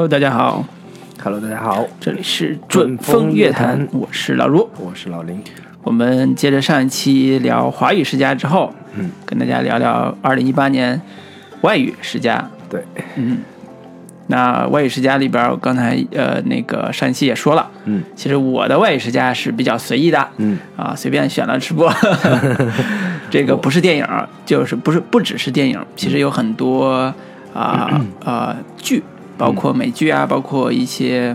[0.00, 0.64] Hello，大家好
[1.22, 4.66] ，Hello，大家好，这里是准风乐坛，我是老卢。
[4.78, 5.38] 我是老林。
[5.82, 10.98] 我们接着上一期聊华语世家之后，嗯，跟大家聊聊二零一八年
[11.60, 12.48] 外语世家。
[12.70, 12.82] 对，
[13.16, 13.40] 嗯
[14.28, 21.92] 那外语世家里边，我刚才呃那个上一期也说了，嗯，其实我的外语世家是比较随意的，嗯啊，随便选了直播。
[23.28, 24.06] 这个不是电影，
[24.46, 27.12] 就是不是不只是电影，其实有很多
[27.52, 29.02] 啊啊、 剧，
[29.40, 31.34] 包括美剧啊，包括一些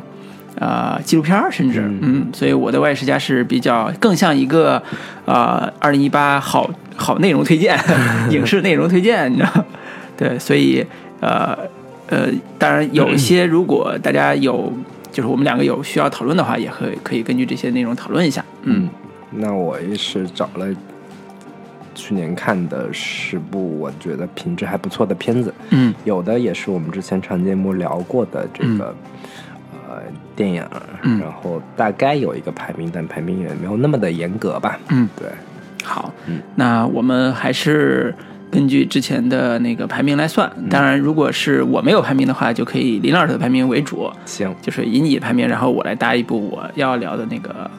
[0.59, 4.81] 啊、纪录片儿，甚至嗯所以我的外语世家是比较更像一个
[5.26, 7.78] 啊二零一八好好内容推荐，
[8.30, 9.66] 影视内容推荐，你知道？
[10.16, 10.86] 对，所以
[11.20, 11.58] 呃
[12.08, 12.28] 呃，
[12.59, 14.72] 当然有一些，如果大家有，
[15.12, 18.45] 就是我们两个有需要讨论的话，也可以可以根据这些内容讨论一下。
[18.64, 18.88] 嗯
[19.31, 20.67] 那我也是找了
[21.96, 25.94] 去年看的十部我觉得品质还不错的片子，嗯。
[26.04, 28.94] 有的也是我们之前长节目聊过的这个、
[29.88, 30.02] 呃
[30.36, 30.64] 电影，
[31.02, 31.20] 嗯。
[31.20, 34.78] 然后大概有一个排名，但排名也没有那么的严格吧。
[34.90, 35.28] 嗯，对，
[35.84, 36.42] 好，嗯。
[36.56, 38.14] 那我们还是
[38.52, 40.52] 根据之前的那个排名来算。
[40.70, 47.70] 当然，如果是我没有排名的话，就可以林老师的排名为主，行，就是以你排名，然后我来搭一部我要聊的那个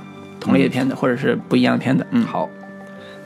[0.41, 2.07] 同类的片子，或者是不一样的片子。
[2.11, 2.49] 嗯，好，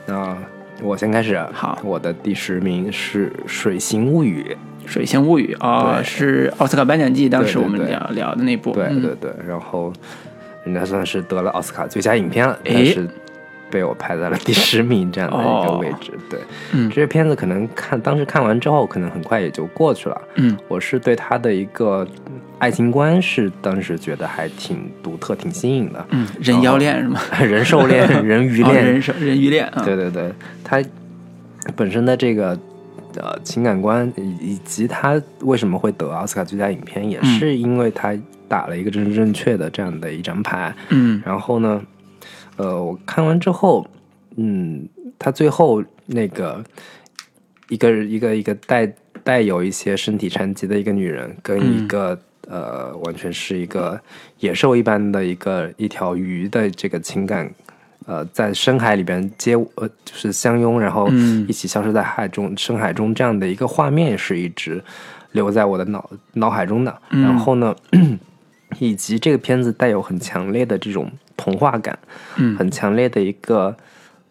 [0.05, 0.35] 那
[0.81, 1.35] 我先开始。
[1.35, 4.55] 啊好我的第十名是《水形物语》。
[4.91, 8.71] 《水形物语》哦，是奥斯卡颁奖季当时我们聊聊的那部。
[8.71, 9.93] 对嗯对对，然后
[10.63, 13.09] 人家算是得了奥斯卡最佳影片了，诶但是
[13.71, 16.11] 被我排在了第十名这样的一个位置。
[16.29, 16.39] 对，
[16.73, 20.21] 嗯这些片子可能看当时看完之后，可能很快也就过去了。
[20.35, 22.05] 嗯我是对他的一个
[22.59, 27.19] 爱情观是当时觉得还挺独特、挺新颖的，嗯，人妖恋是吗？
[27.41, 29.81] 人兽恋、 人鱼恋，哦人兽人鱼恋啊。
[29.83, 30.31] 对对对，
[30.63, 30.79] 他
[31.75, 32.57] 本身的这个
[33.15, 38.13] 呃情感观以以及他为什么会得奥斯卡最佳影片，也是因为他
[38.47, 40.73] 打了一个真正正确的这样的一张牌。
[40.89, 41.81] 嗯然后呢，
[42.61, 43.87] 呃，我看完之后，
[44.35, 46.63] 嗯，他最后那个
[47.69, 52.15] 一个一个一个带带有一些身体残疾的一个女人，跟一个、
[52.47, 53.99] 呃完全是一个
[54.39, 57.51] 野兽一般的一个一条鱼的这个情感。
[58.05, 64.83] 呃，在深海里边接呃，就是相拥，然后嗯一起消失在海中、深海中这样的一个画面，是一直
[65.31, 66.95] 留在我的脑脑海中的。
[67.09, 67.75] 然后呢，
[68.79, 71.09] 以及这个片子带有很强烈的这种
[71.41, 71.97] 童话感，
[72.37, 72.55] 嗯。
[72.55, 73.75] 很强烈的一个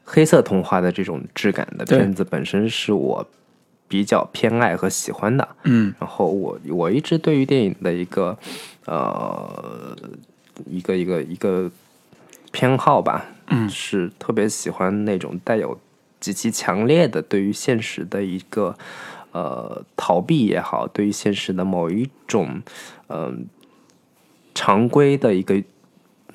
[0.04, 3.26] 黑色童话的这种质感的片子，本身是我
[3.88, 5.48] 比较偏爱和喜欢的。
[5.64, 5.92] 嗯。
[5.98, 8.38] 然后我我一直对于电影的一个
[8.86, 9.96] 呃
[10.66, 11.68] 一个一个一个
[12.52, 13.68] 偏好吧，嗯。
[13.68, 15.78] 是特别喜欢那种带有
[16.20, 18.76] 极其强烈的对于现实的一个
[19.32, 22.62] 呃逃避也好，对于现实的某一种
[23.08, 23.46] 嗯、
[24.54, 25.60] 常规的一个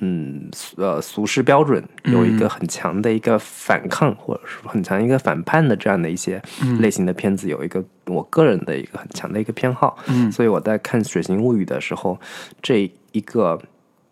[0.00, 6.40] 嗯俗呃俗世标准有一个很强的一个反抗，或者是很强一个反叛的这样的一些
[6.80, 9.98] 类型的片子，有一个我个人的一个很强的一个偏好。
[10.08, 10.30] 嗯。
[10.30, 12.20] 所以我在看《水形物语》的时候，
[12.60, 13.58] 这一个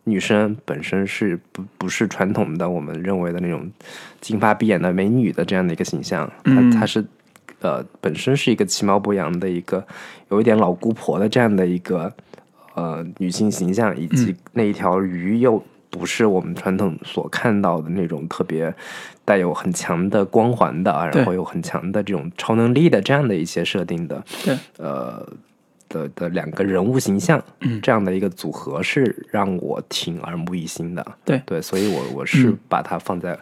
[0.04, 3.70] 女生本身是不不是传统的我们认为的那种
[4.20, 6.70] 金发碧眼的美女的这样的一个形象，嗯。
[6.70, 7.04] 她她是
[7.60, 9.86] 呃本身是一个其貌不扬的一个
[10.30, 12.12] 有一点老姑婆的这样的一个
[12.74, 15.62] 呃女性形象，以及那一条鱼又
[15.94, 18.74] 不是我们传统所看到的那种特别
[19.24, 21.20] 带有很强的光环的，对。
[21.20, 25.24] 然后有很强的这种超能力的这样的一些设定的，对，呃
[25.88, 27.80] 的的两个人物形象，嗯。
[27.80, 31.06] 这样的一个组合是让我挺耳目一新的。
[31.24, 31.40] 对。
[31.46, 32.58] 对，所以我我是嗯。
[32.68, 33.38] 把它放在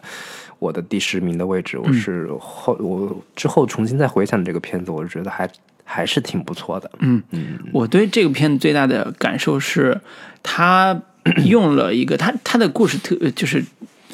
[0.59, 1.79] 我的第十名的位置。
[1.79, 5.49] 我是后我之后重新再回想这个片子，我觉得还
[5.83, 6.89] 还是挺不错的。
[6.99, 7.21] 嗯。
[7.31, 9.99] 嗯，我对这个片子最大的感受是，
[10.43, 11.01] 他
[11.45, 13.63] 用了一个他他的故事特就是。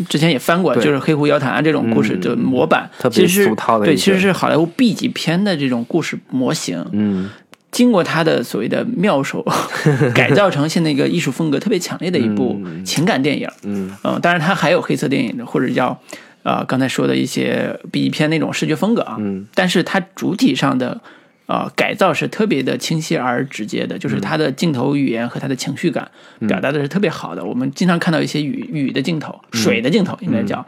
[0.07, 6.85] 之前也翻过，就是《黑狐妖谈》啊这种故事的模板，其实是对，其实是好莱坞 B 级片的这种故事模型。
[6.94, 7.29] 嗯
[7.69, 9.45] 经过他的所谓的妙手
[10.15, 13.45] 改造成现在一个艺术风格特别强烈的一部情感电影。
[13.63, 16.00] 嗯嗯，当然他还有黑色电影的，或者叫
[16.44, 19.17] 呃刚才说的一些 B 级片那种视觉风格啊。
[19.19, 21.01] 嗯，但是它主体上的
[21.50, 26.10] 呃改造是特别的清晰而直接的，就是他的镜头语言和他的情绪感
[26.48, 27.44] 表达的是特别好的。
[27.44, 30.63] 我们经常看到一些雨雨的镜头、水的镜头，应该叫、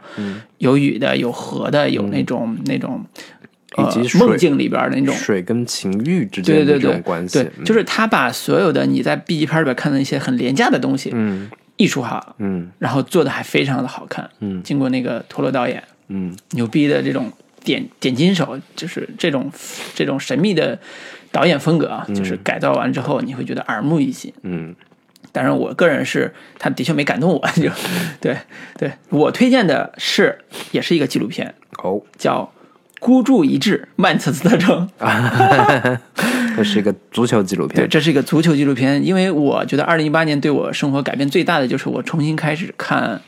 [0.58, 3.06] 有雨的、有河的、有那种、那种。
[3.74, 5.14] 呃以及，水梦境里边的那种。
[5.14, 11.50] 水跟情欲之间的这对对对种关系，对，就是他把所有的你在 B 级片里边看到一些很廉价的东西，嗯。
[11.78, 12.68] 艺术化，嗯。
[12.78, 14.28] 然后做的还非常的好看。
[14.40, 14.62] 嗯。
[14.62, 16.36] 经过那个陀螺导演嗯。
[16.50, 17.32] 牛逼的这种
[17.64, 19.50] 点点金手，就是这种
[19.94, 20.78] 这种神秘的
[21.30, 24.32] 导演风格啊，就是改造完之后你会觉得耳目一新。
[24.42, 24.74] 嗯
[25.34, 27.70] 当然，我个人是，他的确没感动我， 就
[28.20, 28.36] 对
[28.78, 30.38] 对，我推荐的是，
[30.72, 32.42] 也是一个纪录片，哦，叫
[33.00, 34.90] 《孤注一掷曼彻斯特城》。
[36.54, 43.18] 这是一个足球纪录片对，这是一个足球纪录片，因为我觉得二零一八年对我生活改变最大的就是我重新开始看，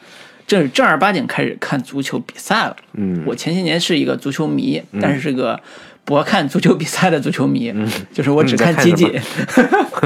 [0.46, 2.76] 正是正儿八经开始看足球比赛了。
[2.93, 3.23] 嗯。
[3.26, 5.58] 我前些年是一个足球迷，但是是个
[6.05, 7.73] 不看足球比赛的足球迷，
[8.12, 9.11] 就是我只看集锦，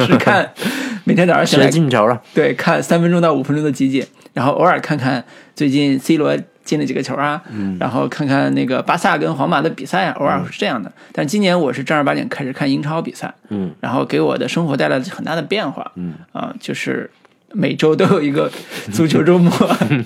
[0.07, 0.49] 只看
[1.05, 5.25] 每天早上起来学进球了，对看三分钟到五分钟的集锦，然后偶尔看看
[5.57, 7.43] 最近 C 罗进了几个球啊，
[7.81, 10.93] 然后看看那个巴萨跟皇马的比赛啊，偶尔是这样的。
[11.13, 16.15] 但今年我是正儿八经开始看英超比赛，嗯，然后给我的生活带来了很大的变化，嗯。
[16.33, 17.11] 啊、就是
[17.53, 18.51] 每周都有一个
[18.93, 19.51] 足球周末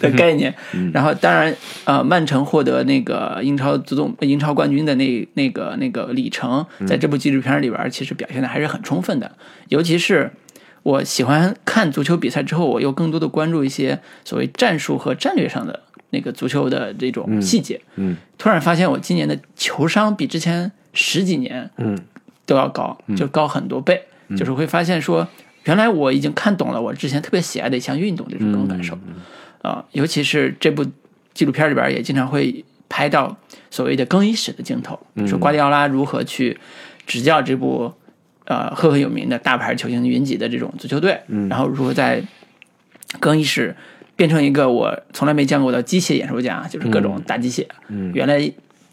[0.01, 0.55] 的概念。
[0.93, 1.55] 然后当然，
[1.85, 9.33] 呃，曼城获得那个英超足总英超冠军的那那个那个里程，在这部纪录片里边其实表现的还是很充分的，
[9.69, 10.31] 尤其是。
[10.85, 15.79] 我喜欢看足球比赛之后，我又更多的关注一些所谓战术和战略上的
[16.11, 17.81] 那个足球的这种细节。
[17.95, 21.97] 嗯突然发现我今年的球商比之前十几年嗯
[22.45, 24.03] 都要高，就高很多倍。
[24.37, 25.29] 就是会发现说，
[25.65, 28.99] 原来我已经看懂了我之前特别喜爱的一项运动这种种感受。
[29.63, 30.85] 啊、尤其是这部
[31.35, 33.37] 纪录片里边也经常会拍到
[33.71, 36.59] 所谓的更衣室的镜头，说瓜迪奥拉如何去
[37.07, 37.93] 执教这部
[38.47, 42.21] 呃赫赫有名的大牌球星云集的这种足球队，然后如何在
[43.21, 43.77] 更衣室
[44.17, 47.65] 变成一个我从来没见过的机械演说家，就是各种打机械。
[48.13, 48.53] 原来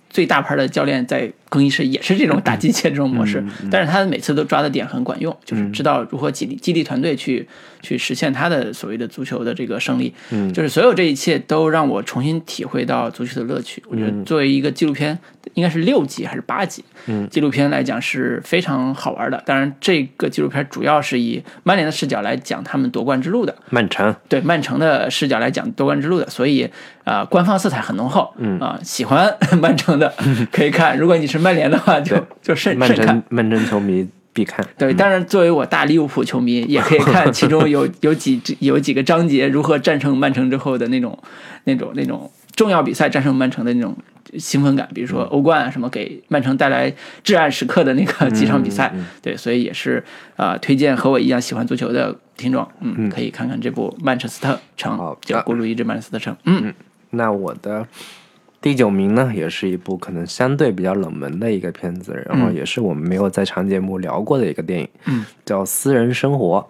[0.09, 7.47] 最大牌的教练在更衣室也是这种打机械这种模式，但是他每次都抓的点很管用，就是知道如何激励激励团队去
[7.81, 10.13] 去实现他的所谓的足球的这个胜利。
[10.29, 13.83] 嗯，就是所有这一切都让我重新体会到足球的乐趣。
[13.87, 15.17] 我觉得作为一个纪录片，
[15.55, 16.83] 应该是六集还是八集？
[17.07, 19.41] 嗯，纪录片来讲是非常好玩的。
[19.45, 23.55] 当然，这个纪录片主要是以曼联的视角来讲他们夺冠之路的。
[23.69, 26.63] 曼城，对曼城的视角来讲夺冠之路的，所以
[27.05, 28.31] 啊、呃官方色彩很浓厚。
[28.37, 30.13] 嗯啊、喜欢 曼城的
[30.51, 33.23] 可以看，如果你是曼联的话，就就慎曼慎看。
[33.29, 34.65] 曼城球迷必看。
[34.77, 41.17] 对，当然作为我大利物浦球迷， 也可以看其中有有几 有几个章节如何战胜曼城之后的那种
[41.65, 43.95] 那种那种重要比赛战胜曼城的那种
[44.37, 46.93] 兴奋感，比如说欧冠啊什么给曼城带来
[47.23, 48.93] 至暗时刻的那个几场比赛。
[49.21, 50.03] 对，所以也是
[50.35, 56.33] 啊、呃推荐和我一样喜欢足球的听众，嗯，可以看看这部《曼彻斯特城好》，叫《孤注一掷曼彻斯特城》。
[56.45, 56.71] 嗯
[57.11, 57.87] 那我的
[58.61, 66.67] 第九名呢，也是一部可能相对比较冷门的一个片子，然后也是我们没有在长节目聊过的一个电影，嗯，叫《私人生活》。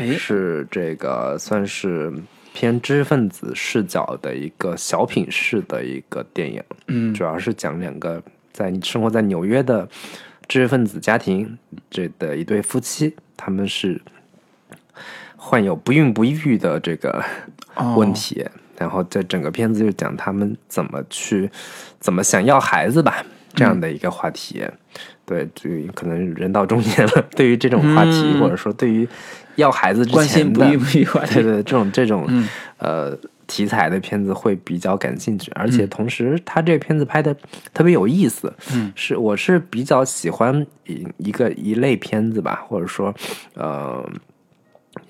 [0.00, 2.12] 哎，是这个算是
[2.54, 8.22] 偏知识分子视角的一个小品式的一个电影，嗯主要是讲两个
[8.52, 9.88] 在生活在纽约的
[10.46, 11.58] 知识分子家庭
[11.90, 14.00] 这的一对夫妻，他们是
[15.36, 17.24] 患有不孕不育的这个
[17.74, 18.46] 哦问题。
[18.80, 21.50] 然后这整个片子就讲他们怎么去，
[21.98, 23.22] 怎么想要孩子吧，
[23.54, 24.64] 这样的一个话题。
[25.26, 29.06] 对，对于可能人到中年了，对于这种话题，嗯或者说对于
[29.56, 37.36] 要孩子之关前的对对，这种这种、嗯呃题材的片子会比较感兴趣，而且同时他这个片子拍的
[37.74, 38.50] 特别有意思。
[38.72, 43.14] 嗯，是我是比较喜欢一一个一类片子吧，或者说
[43.54, 44.08] 呃。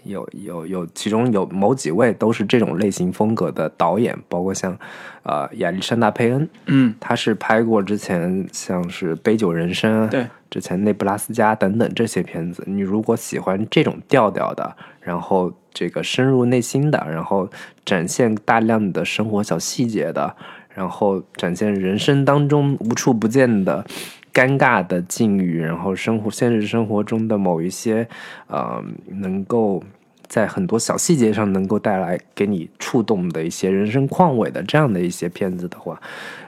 [0.05, 4.77] 有有有，其中有某几位都是这种类型风格的导演，包括像
[5.23, 6.95] 呃亚历山大佩恩，嗯。
[7.01, 17.49] 他是拍过之前像是《杯酒人生》啊，对，之前内布拉斯加等等这些片子，你如果喜欢这种调调的，然后这个深入内心的，然后
[17.85, 20.37] 展现大量的生活小细节的，
[20.75, 23.85] 然后展现人生当中无处不见的
[24.33, 28.09] 尴尬的境遇，然后生活现实生活中的某一些
[28.47, 29.83] 呃能够。
[30.31, 36.01] 在很多小细节上能够带来给你触动的一些人生况味的这样的一些片子的话，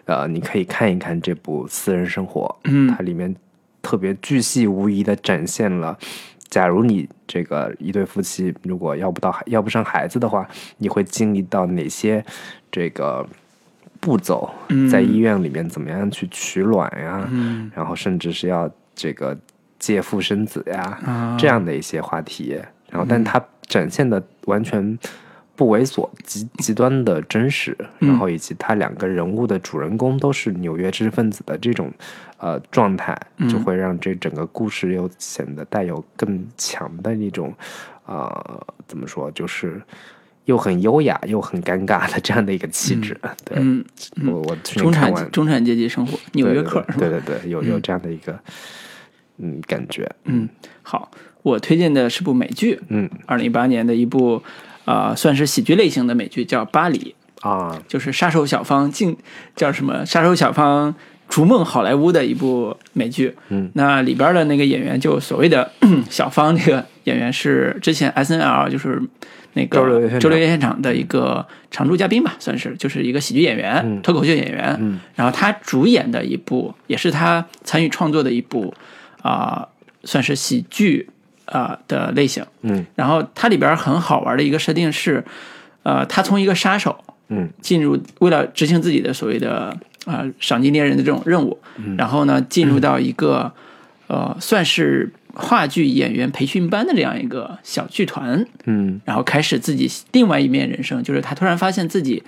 [0.05, 3.35] 呃，你可以看一看这部《私人生活》，嗯它里面
[3.83, 5.99] 特别巨细无遗的展现了，
[6.49, 10.49] 假如你这个一对夫妻如果要不到要不上孩子的话，
[10.79, 12.25] 你会经历到哪些
[12.71, 13.27] 这个
[14.02, 14.50] 步骤？
[14.90, 17.25] 在医院里面怎么样去取卵呀？
[17.30, 19.38] 嗯然后甚至是要这个
[19.78, 22.61] 借腹生子呀，啊这样的一些话题。
[22.90, 24.99] 然后，但它展现的完全
[25.54, 27.76] 不猥琐，极极端的真实。
[28.00, 31.90] 然后，以及他两个人物的主人公都是纽约知识分子的这种
[32.38, 33.16] 呃状态，
[33.49, 37.54] 就会让这整个故事又显得带有更强的一种
[38.06, 39.80] 呃怎么说，就是。
[40.46, 43.84] 又很优雅又很尴尬的这样的一个气质，对、嗯，
[44.26, 46.84] 我我中产中产阶级生活，纽约客？
[46.99, 48.38] 对对对有有这样的一个
[49.38, 50.11] 嗯感觉。
[50.25, 50.49] 嗯，
[50.82, 51.11] 好，
[51.42, 54.42] 我推荐的是部美剧，嗯二零一八年的一部，
[54.84, 57.14] 呃，算是喜剧类型的美剧，叫《巴黎》，
[57.49, 59.16] 啊，就是杀手小芳进
[59.54, 60.04] 叫什么？
[60.04, 60.92] 杀手小芳
[61.28, 63.34] 逐梦好莱坞的一部美剧。
[63.49, 65.70] 嗯，那里边的那个演员，就所谓的
[66.11, 69.00] 小芳这个演员是之前 S N L 就是
[69.54, 69.78] 那个
[70.18, 70.80] 周六夜现场。
[70.82, 74.00] 的一个常驻嘉宾吧，算是就是一个喜剧演员、嗯。
[74.02, 74.76] 脱口秀演员。
[74.80, 74.99] 嗯。
[75.14, 78.75] 然后他主演的一部，也是他参与创作的一部
[79.23, 79.68] 啊、
[80.04, 81.09] 算是喜剧
[81.44, 82.44] 啊、的类型。
[82.62, 82.85] 嗯。
[82.94, 85.25] 然后它里边很好玩的一个设定是，
[85.82, 87.49] 呃，他从一个杀手嗯。
[87.61, 91.97] 进入，为了执行自己的所谓的啊、赏金猎人的这种任务，嗯。
[91.97, 93.52] 然后呢进入到一个、
[94.09, 99.01] 呃算是话剧演员培训班的这样一个小剧团，嗯。
[99.05, 102.23] 然后开始自己另外一面人生，就是他突然发现自己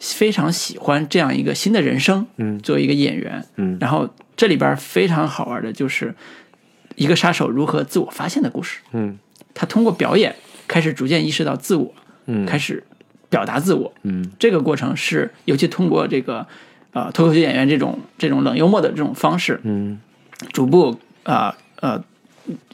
[0.00, 2.58] 非常喜欢这样一个新的人生，嗯。
[2.60, 3.76] 作为一个演员，嗯。
[3.80, 6.14] 然后这里边非常好玩的就是
[6.96, 8.80] 一个杀手如何自我发现的故事。
[8.92, 9.18] 嗯。
[9.54, 10.34] 他通过表演
[10.66, 11.94] 开始逐渐意识到自我，
[12.26, 12.46] 嗯。
[12.46, 12.82] 开始
[13.28, 13.92] 表达自我。
[14.02, 14.30] 嗯。
[14.38, 16.46] 这个过程是，尤其通过这个
[16.92, 20.00] 呃脱口秀演员这种这种冷幽默的这种方式，嗯。
[20.52, 22.02] 逐步啊呃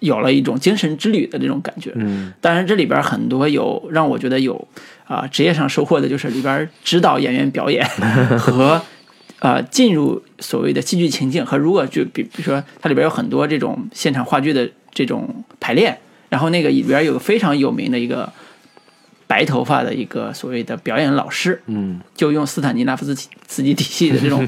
[0.00, 1.92] 有了一种精神之旅的这种感觉。
[1.96, 4.68] 嗯当然，这里边很多有让我觉得有
[5.06, 7.86] 啊、职业上收获的，就是里边指导演员表演
[8.38, 8.80] 和
[9.40, 15.96] 呃进入所谓的戏剧情境和如果就比比如说它里边有很多这种现场话剧的这种排练，
[16.28, 18.30] 然后那个里边有个非常有名的一个
[19.26, 24.46] 白头发的一个所谓的表演老师，嗯就用斯坦尼拉夫斯基斯基体系的这种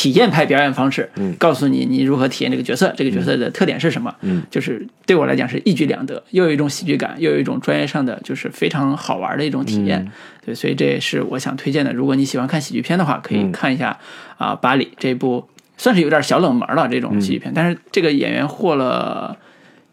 [0.00, 1.34] 体验派表演方式，嗯。
[1.34, 4.42] 告诉你你如何体验这个角色，这个角色的特点是什么，嗯。
[4.50, 10.00] 就是对我来讲是一举两得，又有一种喜剧感，又有一种专业上的就是非常好玩的一种体验。
[10.00, 10.12] 嗯。
[10.46, 11.92] 对，所以这也是我想推荐的。
[11.92, 13.52] 如果你喜欢看喜剧片的话，可以嗯。
[13.52, 13.98] 看一下
[14.38, 19.36] 啊、巴黎》这部算是有点小冷门了这种喜剧嗯片，但是这个演员获了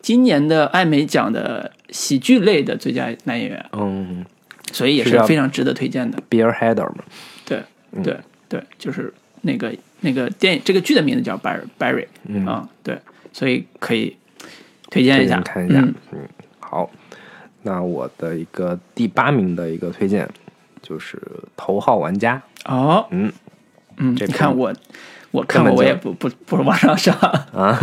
[0.01, 4.25] 今年的艾美奖的喜剧类的最佳男演员，嗯
[4.71, 6.17] 所以也是非常值得推荐的。
[6.29, 7.03] ，Beer Header 嘛，
[7.45, 7.63] 对
[8.03, 8.17] 对
[8.49, 12.45] 对，就是那个那个电影这个剧的名字叫 Barry Barry 嗯。
[12.45, 12.99] 啊、对，
[13.31, 14.15] 所以可以
[14.89, 15.79] 推荐一下，看一下。
[15.79, 15.95] 嗯。
[16.11, 16.19] 嗯，
[16.59, 16.89] 好，
[17.63, 20.29] 那我的一个第八名的一个推荐
[20.81, 21.17] 就是
[21.55, 22.41] 《头号玩家》。
[22.71, 23.31] 哦，嗯。
[23.99, 24.71] 嗯，这个你看我
[25.31, 27.15] 我看我也不不不是往上上，
[27.51, 27.75] 啊，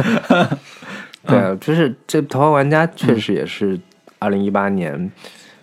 [1.26, 3.76] 对啊，就是这《头号玩家》确实也是
[4.21, 5.11] 二零一八年，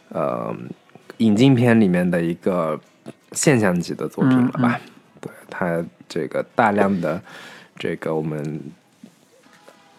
[0.09, 0.53] 呃，
[1.19, 2.77] 引进片里面的一个
[3.31, 4.77] 现象级的作品了吧？
[5.21, 5.81] 对，它
[6.11, 7.21] 这个大量的
[7.77, 8.61] 这个我们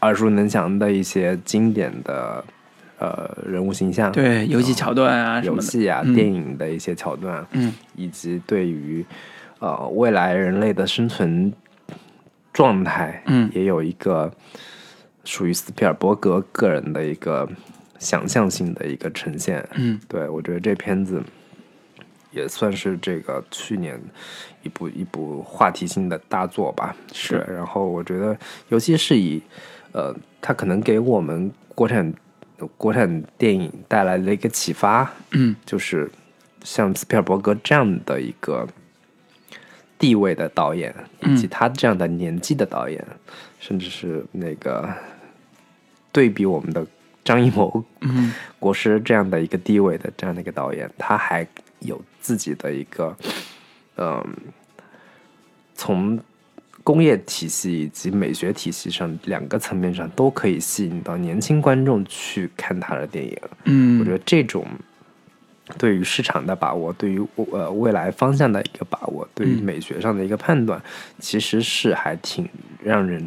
[0.03, 2.45] 耳熟能详的一些经典的
[2.99, 6.15] 呃人物形象，对游戏桥段啊游戏啊、嗯。
[6.15, 7.73] 电影的一些桥段，嗯。
[7.97, 9.03] 以及对于
[9.59, 11.51] 呃未来人类的生存
[12.53, 13.51] 状态，嗯。
[13.55, 14.31] 也有一个
[15.25, 17.49] 属于斯皮尔伯格个人的一个
[17.99, 19.67] 想象性的一个呈现。
[19.77, 19.99] 嗯。
[20.07, 21.23] 对我觉得这片子
[22.33, 23.99] 也算是这个去年
[24.63, 26.95] 一部一部话题性的大作吧。
[27.13, 27.37] 是。
[27.49, 28.37] 然后我觉得，
[28.69, 29.43] 尤其是以
[29.93, 32.13] 呃，它可能给我们国产
[32.77, 35.55] 国产电影带来了一个启发，嗯。
[35.67, 36.11] 就是
[36.63, 38.67] 像斯皮尔伯格这样的一个
[39.99, 43.05] 地位的导演，以及他这样的年纪的导演，
[43.61, 44.89] 甚至是那个
[46.11, 46.87] 对比我们的
[47.25, 48.33] 张艺谋嗯。
[48.59, 51.47] 国师这样的一个地位的这样的一个导演，他还
[51.81, 53.17] 有自己的一个，
[53.97, 54.25] 嗯、
[55.75, 56.19] 从
[56.85, 63.39] 工业体系以及美学体系上两个层面上都可以吸引到年轻观众去看他的电影。
[63.65, 64.67] 嗯，我觉得这种
[65.79, 70.83] 对于市场的把握，对于呃未来方向的一个把握，对于美学上的一个判断，
[71.21, 72.49] 其实是还挺
[72.83, 73.25] 让人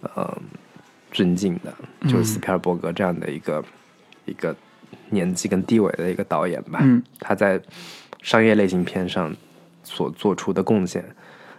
[0.00, 0.38] 呃
[1.10, 1.74] 尊敬的。
[2.08, 3.64] 就是斯皮尔伯格这样的一个、
[4.26, 4.54] 一个
[5.10, 7.60] 年纪跟地位的一个导演吧，嗯他在
[8.22, 9.34] 商业类型片上
[9.86, 11.02] 所做出的贡献。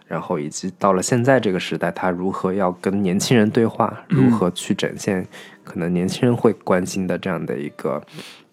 [0.05, 5.27] 然后以及到了现在这个时代，他如何要跟年轻人对话，如何去展现
[5.65, 8.01] 可能年轻人会关心的这样的一个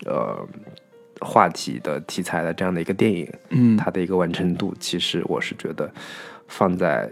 [0.04, 0.36] 呃
[1.20, 5.88] 话题的题材的这样的一个电影，嗯它的一个完成度，其实我是觉得
[6.48, 7.08] 放在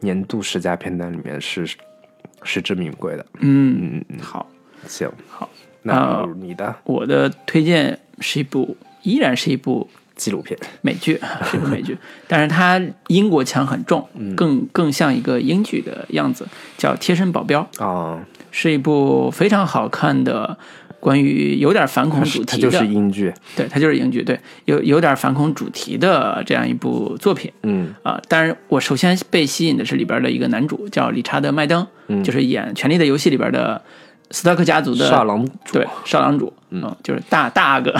[0.00, 1.66] 年度十佳片单里面是
[2.42, 3.24] 实至名归的。
[3.38, 4.46] 嗯嗯嗯，好，
[4.86, 5.48] 行，好，
[5.80, 9.88] 那啊你的我的推荐是一部依然是一部
[10.18, 11.18] 纪录片，美剧，
[11.50, 11.96] 是个美剧，
[12.26, 14.06] 但是它英国腔很重，
[14.36, 16.46] 更更像一个英剧的样子，
[16.76, 17.66] 叫《贴身保镖》。
[17.82, 18.20] 啊，
[18.50, 20.58] 是一部非常好看的
[21.00, 27.50] 关于有点反恐主题的，它就是英剧，对，它就是英剧，对，有有点反恐主题的这样一部作品。
[27.62, 27.94] 嗯。
[28.02, 28.20] 啊。
[28.28, 32.24] 当然，我首先被吸引的是里边的一个男主叫理查德麦登，嗯。
[32.24, 33.80] 就是演《权力的游戏》里边的
[34.30, 35.72] 斯特克家族的少郎主。
[35.72, 37.94] 对，少郎主，嗯，就是大大阿哥，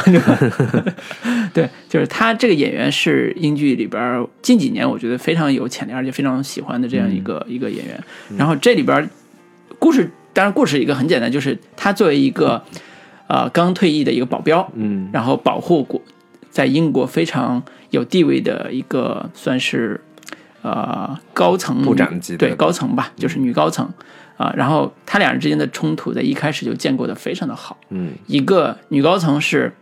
[1.55, 8.05] 对就是他这个演员是英剧里边近几年我觉得非常有潜力，而且非常喜欢的这样一个、一个演员。
[8.37, 9.09] 然后这里边
[9.79, 12.63] 故事，当然故事一个很简单，就是他作为一个
[13.27, 15.09] 呃刚退役的一个保镖，嗯。
[15.13, 16.01] 然后保护国
[16.51, 19.99] 在英国非常有地位的一个算是
[20.61, 23.89] 呃高层部长级的对高层吧，就是女高层
[24.39, 27.77] 啊、然后他俩人之间的冲突在一开始就建构的非常的好。
[27.91, 29.75] 嗯一个女高层是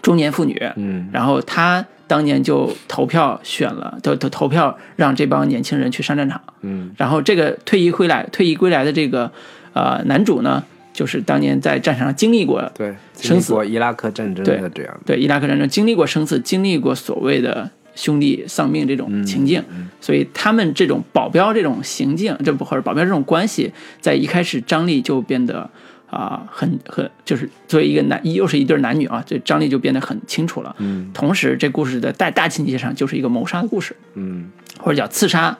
[0.00, 6.40] 中年妇女，嗯然后她当年就投票选了，投投投票让这帮年轻人去上战场。
[6.62, 9.30] 嗯然后这个退役归来，退役归来的这个
[9.72, 10.62] 呃男主呢，
[10.92, 19.62] 就是当年在战场上经历过对，经生死历过伊拉克战争的这样，对伊拉克战争经历过生死，经历过所谓的兄弟丧命这种情境，
[20.00, 25.68] 所以他们这种保镖这种行径，这不或者保镖这种关系，在一开始张力就变得
[26.10, 30.76] 啊、很很就是作为一个男又是一对男女啊，这张力就变得很清楚了。
[30.78, 31.10] 嗯。
[31.12, 34.48] 同时，这故事的大大情节上就是一个谋杀的故事，嗯。
[34.78, 35.58] 或者叫刺杀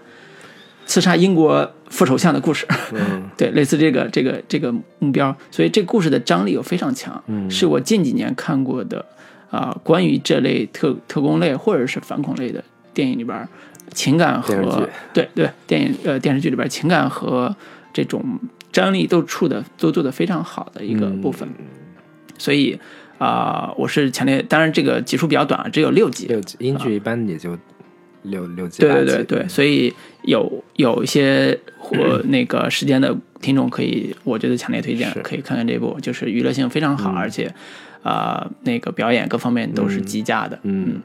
[0.87, 2.64] 刺杀英国副首相的故事。
[2.93, 3.29] 嗯。
[3.37, 7.50] 对，类似这个这个这个目标，所以这故事的张力又非常强，嗯。
[7.50, 9.05] 是我近几年看过的
[9.54, 13.49] 啊、关于这类特特工类或者是反恐类的电影里边儿，
[13.92, 17.54] 情感和对对电影呃电视剧里边儿情感和
[17.92, 18.40] 这种
[18.73, 21.64] 张力都处的都做的非常好的一个部分，嗯。
[22.37, 22.78] 所以
[23.16, 27.56] 啊、我是强烈，当然这个集数比较短啊，只有六集，六集，英剧一般也就
[28.23, 29.94] 六六集，对对对对，所以
[30.25, 37.54] 有有一些或那个时间的听众可以，我觉得强烈推荐可以看看这部，就是娱乐性非常好，而且
[38.04, 40.56] 啊、那个表演各方面都是极佳的。
[40.62, 41.02] 嗯，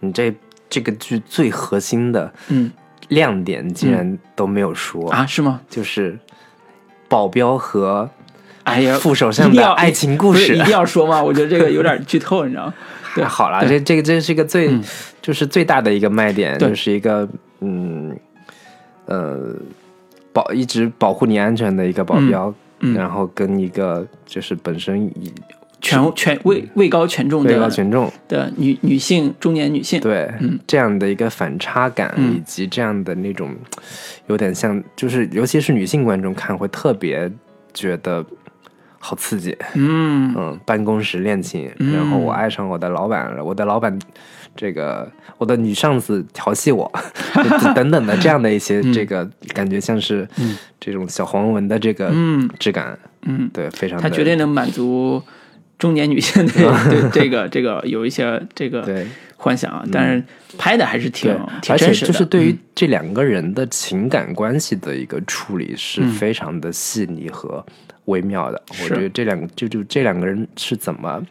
[0.00, 0.34] 你这
[0.68, 2.70] 这个剧最核心的嗯
[3.08, 5.60] 亮点竟然都没有说，啊，是吗？
[5.70, 6.18] 就是
[7.08, 8.10] 保镖和
[8.64, 10.62] 哎呀，副首相一定要的爱情故事一。
[10.62, 11.22] 定要说吗？
[11.24, 12.74] 我觉得这个有点剧透，你知道吗？
[13.14, 14.82] 对太好了，这这个这是一个最、嗯
[15.22, 17.28] 就是最大的一个卖点，就是一个
[17.60, 18.16] 嗯
[19.04, 19.54] 呃
[20.32, 22.52] 保一直保护你安全的一个保镖，
[22.94, 25.32] 然后跟一个就是本身以
[25.80, 30.58] 权权位位高权重的位高权重的女女性中年女性，对、嗯。
[30.66, 33.54] 这样的一个反差感，嗯以及这样的那种
[34.26, 37.30] 有点像，就是尤其是女性观众看会特别
[37.72, 38.24] 觉得
[38.98, 40.34] 好刺激，嗯。
[40.36, 43.98] 嗯，办公室恋情，嗯然后我爱上我的老板了，我的老板，
[44.54, 46.90] 这个我的女上司调戏我，
[47.60, 50.28] 就等等的这样的一些，这个感觉像是
[50.78, 55.22] 这种小黄文的这个嗯质感，嗯，对，非常的它绝对能满足
[55.80, 59.04] 中年女性 对对这个这个有一些这个对。
[59.42, 60.22] 幻想啊，但是
[60.58, 62.12] 拍的还是挺对，而且挺真实的。
[62.12, 62.58] 就是对于嗯。
[62.74, 66.12] 这两个人的情感关系的一个处理是嗯。
[66.12, 67.64] 非常的细腻和
[68.04, 68.62] 微妙的。
[68.82, 71.26] 我觉得这两个就就这两个人是怎么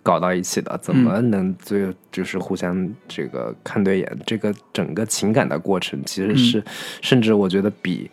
[0.00, 6.64] 搞到一起的，怎么嗯能最后就是互相这个看对眼，这个整个情感的过程其嗯实是，
[7.02, 8.08] 甚至我觉得比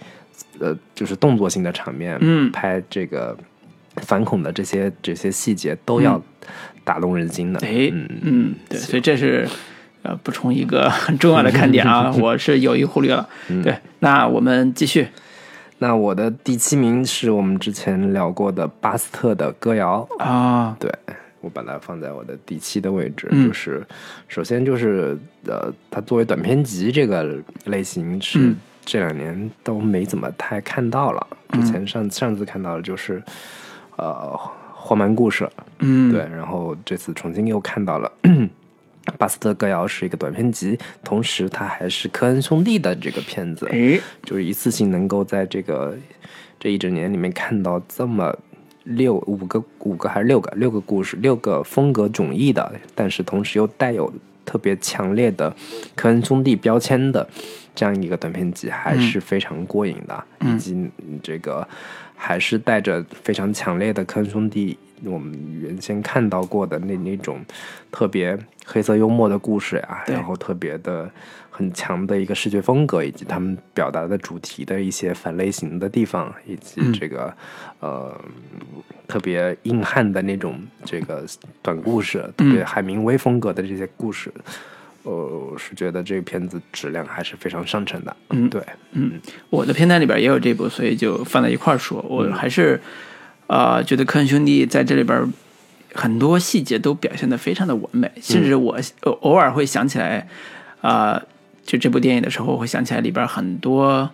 [0.57, 2.51] 呃就是动作性的场面，嗯。
[2.51, 3.37] 拍这个
[4.03, 6.21] 反恐的这些这些细节都要
[6.83, 7.59] 打动人心的。
[7.59, 9.47] 哎，嗯嗯，对，所以这是
[10.03, 13.27] 呃补充一个 很重要的看点啊， 我是有意忽略了。
[13.49, 15.07] 嗯对，那我们继续。
[15.79, 20.91] 那我的第七名是我们之前聊过的巴斯特的歌谣，啊，对
[21.39, 23.27] 我把它放在我的第七的位置。
[23.29, 23.85] 嗯就是
[24.27, 31.27] 首先就是呃，它作为短篇集这个类型是嗯这两年都没怎么太看到了。
[31.51, 33.21] 之前上上次看到的就是
[33.97, 34.39] 呃
[34.73, 38.11] 荒蛮故事，嗯，对，然后这次重新又看到了。
[39.17, 43.65] 巴斯特歌谣是一个短片集，同时它还是科恩兄弟的这个片子。
[43.71, 45.97] 哎，就是一次性能够在这个
[46.59, 48.37] 这一整年里面看到这么
[48.83, 54.13] 六五个五个还是六个六个故事，六个风格迥异的，但是同时又带有
[54.45, 55.55] 特别强烈的
[55.95, 57.25] 科恩兄弟标签的
[57.73, 61.65] 这样一个短片集，还是非常过瘾的，以及嗯这个
[62.17, 64.77] 还是带着非常强烈的坑兄弟。
[65.03, 67.39] 我们原先看到过的那那种
[67.91, 71.07] 特别黑色幽默的故事呀、对然后特别的
[71.51, 77.31] 很强的一个视觉风格，以及他们表达的主题的一些反类型的地方，以及这个、
[77.79, 78.19] 呃
[79.07, 81.23] 特别硬汉的那种这个
[81.61, 84.29] 短故事，特别海明威风格的这些故事。
[84.33, 84.43] 呃，
[85.11, 88.15] 我是觉得这个片子质量还是非常上乘的。
[88.29, 89.13] 嗯对，嗯
[89.49, 92.03] 我的片单里边也有这部，所以就放在一块儿说。
[92.09, 92.79] 我还是
[93.47, 95.31] 呃，觉得科恩兄弟在这里边
[95.93, 100.27] 很多细节都表现的非常的完美，甚至我偶偶尔会想起来，
[100.81, 101.21] 啊、
[101.65, 104.09] 就这部电影的时候，我会想起来里边很多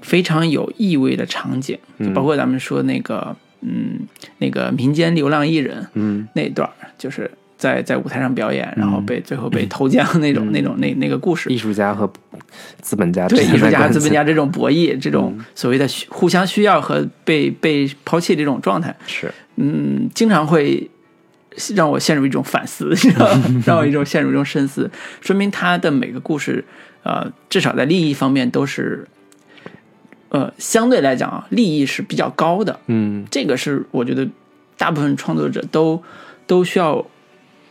[0.00, 4.06] 非常有意味的场景，就包括咱们说那个，嗯，
[4.38, 11.50] 那个民间流浪艺人，嗯那一段儿，就是在在舞台上表演，然后被最后被投江那种、那种那那个故事。
[11.50, 12.10] 艺，术家和
[12.80, 19.30] 资本家对艺术家和资本家这种博弈，这种所谓的需互相需要和被被抛弃这种状态，是。
[19.56, 20.88] 嗯，经常会
[21.74, 22.94] 让我陷入一种反思，
[23.66, 24.88] 让我一种陷入一种深思，
[25.20, 26.64] 说明他的每个故事，
[27.02, 29.08] 呃，至少在利益方面都是，
[30.28, 33.26] 呃，相对来讲啊，利益是比较高的，嗯。
[33.32, 34.28] 这个是我觉得
[34.76, 36.00] 大部分创作者都
[36.46, 37.04] 都需要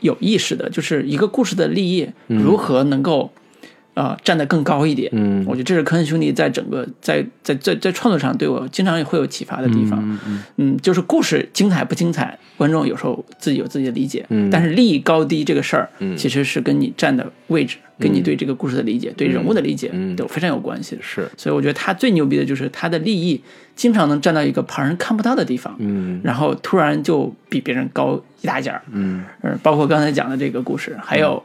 [0.02, 3.32] 有意识的，就是一个故事的利益如何能够
[3.98, 5.10] 啊、呃站得更高一点。
[5.14, 10.00] 嗯我觉得这是科恩兄弟在整个在在在在创作上对我经常会有启发的地方。
[10.04, 14.24] 嗯嗯嗯，就是故事精彩不精彩，观众有时候自己有自己的理解。
[14.30, 21.02] 嗯但是利益高低这个事儿，嗯其实是跟你站的位置、跟你对这个故事的理解、对人物的理解嗯都非常有关系的。
[21.02, 23.42] 是所以我觉得他最牛逼的就是他的利益
[23.76, 29.24] 经常能站到一个旁人看不到的地方，嗯然后突然就比别人高一大截嗯，
[29.64, 31.42] 包括刚才讲的这个故事，还有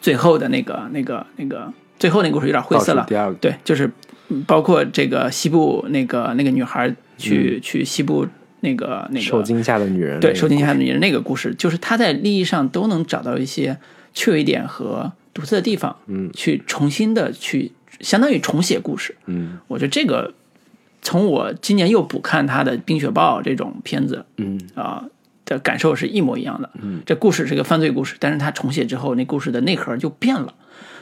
[0.00, 3.04] 最后的那个、那个、那个，最后那个故事有点晦涩了。
[3.08, 3.34] 第二个。
[3.40, 3.90] 对，就是
[4.28, 8.26] 嗯包括这个西部那个那个女孩去、去西部
[8.60, 13.76] 那个那个嗯受惊吓的女人对受惊吓的女人那个故事，就是她在利益上都能找到一些
[14.14, 16.30] 趣味点和独特的地方，嗯。
[16.34, 19.16] 去重新的去相当于重写故事。
[19.26, 19.58] 嗯。
[19.68, 20.34] 我觉得这个
[21.02, 24.60] 从我今年又补看他的《冰雪暴》这种片子嗯。
[24.74, 25.04] 啊、
[25.50, 26.70] 的感受是一模一样的。
[26.80, 30.54] 嗯，这故事是个犯罪故事，但是它重写之后，那故事的内核就变了，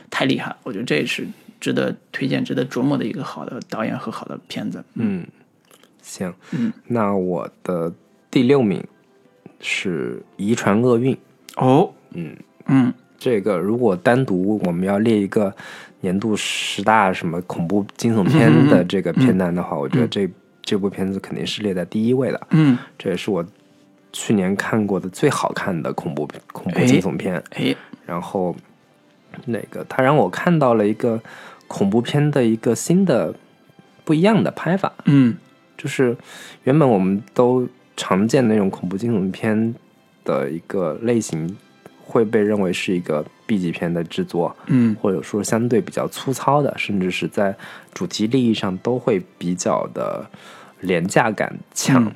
[0.09, 0.57] 太厉害了！
[0.63, 1.25] 我觉得这也是
[1.61, 4.83] 值得推荐、值得琢磨的一个好的导演和好的片子。
[4.95, 5.25] 嗯，
[6.01, 7.93] 行，嗯，那我的
[8.31, 8.83] 第六名
[9.61, 11.15] 是《遗传厄运》。
[11.55, 12.35] 哦，嗯
[12.65, 15.53] 嗯这个如果单独我们要列一个
[16.01, 20.27] 年度十大什么恐怖惊悚片的这个片单的话，我觉得这
[20.61, 22.47] 这部片子肯定是列在第一位的。
[22.51, 23.45] 嗯，这也是我
[24.11, 27.41] 去年看过的最好看的恐怖恐怖哎惊悚片。
[27.51, 28.55] 哎，然后
[29.45, 31.21] 那个他让我看到了一个
[31.67, 33.33] 恐怖片的一个新的
[34.03, 35.37] 不一样的拍法，嗯。
[35.77, 36.17] 就是
[36.65, 39.73] 原本我们都常见那种恐怖惊悚片
[40.25, 41.55] 的一个类型，
[42.03, 44.93] 会被认为是一个 B 级片的制作，嗯。
[44.99, 47.55] 或者说相对比较粗糙的，甚至是在
[47.93, 50.29] 主题利益上都会比较的
[50.81, 52.03] 廉价感强。
[52.03, 52.11] 嗯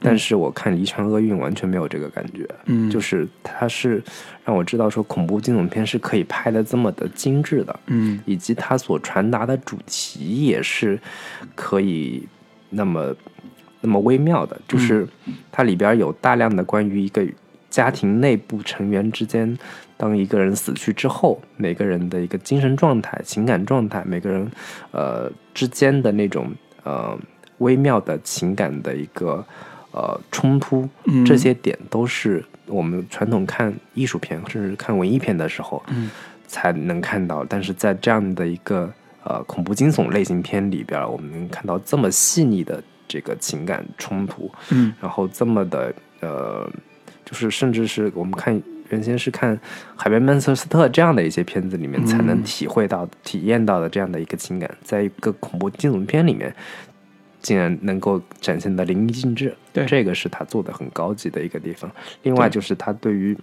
[0.00, 4.02] 但是我看《遗传厄运》完全没有这个感觉，嗯，就是它是
[4.44, 10.98] 让我知道说恐怖惊悚片是可以拍的这么的精致的，嗯以及它所传达的主题也是
[11.54, 12.26] 可以
[12.70, 13.14] 那么
[13.80, 15.06] 那么微妙的，就是
[15.50, 17.26] 它里边有大量的关于一个
[17.68, 19.58] 家庭内部成员之间，
[19.96, 24.50] 当一个人死去之后，每个人的一个精神状态、情感状态，每个人
[24.92, 26.50] 呃之间的那种
[26.84, 27.18] 呃
[27.58, 29.44] 微妙的情感的一个
[29.98, 36.08] 呃冲突，嗯这些点都是我们传统看艺术片甚至看文艺片的时候，嗯
[36.46, 37.44] 才能看到。
[37.44, 38.90] 但是在这样的一个
[39.24, 46.70] 呃恐怖惊悚类型片里边，我们能看到这么细腻的这个情感冲突，嗯然后这么的呃，
[47.24, 49.56] 就是甚至是我们看原先是看
[49.96, 56.54] 《海边曼彻斯特》这样的一些片子里面才能嗯体会到、体验到的这样的一个情感，在一个恐怖惊悚片里面。
[57.40, 59.84] 竟然能够展现的淋漓尽致，对。
[59.86, 61.90] 这个是他做的很高级的一个地方。
[62.22, 63.36] 另外就是他对于，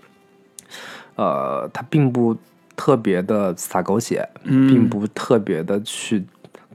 [1.15, 2.36] 呃，他并不
[2.75, 4.67] 特别的撒狗血，嗯。
[4.67, 6.23] 并不特别的去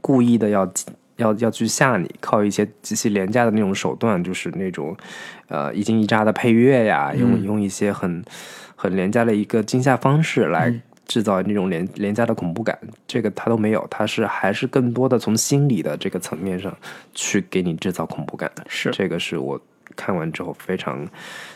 [0.01, 0.71] 故意的要
[1.17, 4.97] 要要去吓你，靠一些极其廉价的那种手段，就是那种
[5.47, 7.43] 呃一惊一乍的配乐呀，用嗯。
[7.43, 8.23] 用一些很
[8.75, 10.81] 很廉价的一个惊吓方式来嗯
[11.11, 16.73] 制造那种廉廉价的恐怖感，这个他都没有，他是还是更多的从心理的这个层面上
[17.13, 18.89] 去给你制造恐怖感，是。
[18.91, 19.59] 这个是我
[19.93, 21.05] 看完之后非常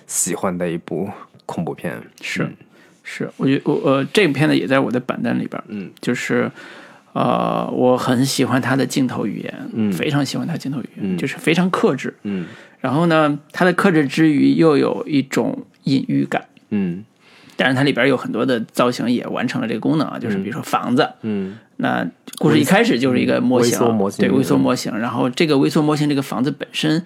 [0.08, 1.10] 喜欢的一部
[1.46, 2.54] 恐怖片，是嗯。
[3.02, 5.90] 是，我觉得我呃这部片子也在我的榜单里边，嗯。
[6.02, 6.52] 就是
[7.14, 9.90] 呃我很喜欢他的镜头语言，嗯。
[9.94, 11.18] 非常喜欢他镜头语言，嗯。
[11.18, 12.14] 就是非常克制。
[12.24, 12.46] 嗯。
[12.82, 16.46] 然后呢，他的克制之余又有一种隐喻感。
[16.72, 17.06] 嗯
[17.58, 21.58] 当然，它里边有很多的造型也完成了这个功能啊，就是比如说房子，嗯。
[21.78, 27.04] 那故事一开始就是一个模型，微模型对微缩模型，然后这个微缩模型这个房子本身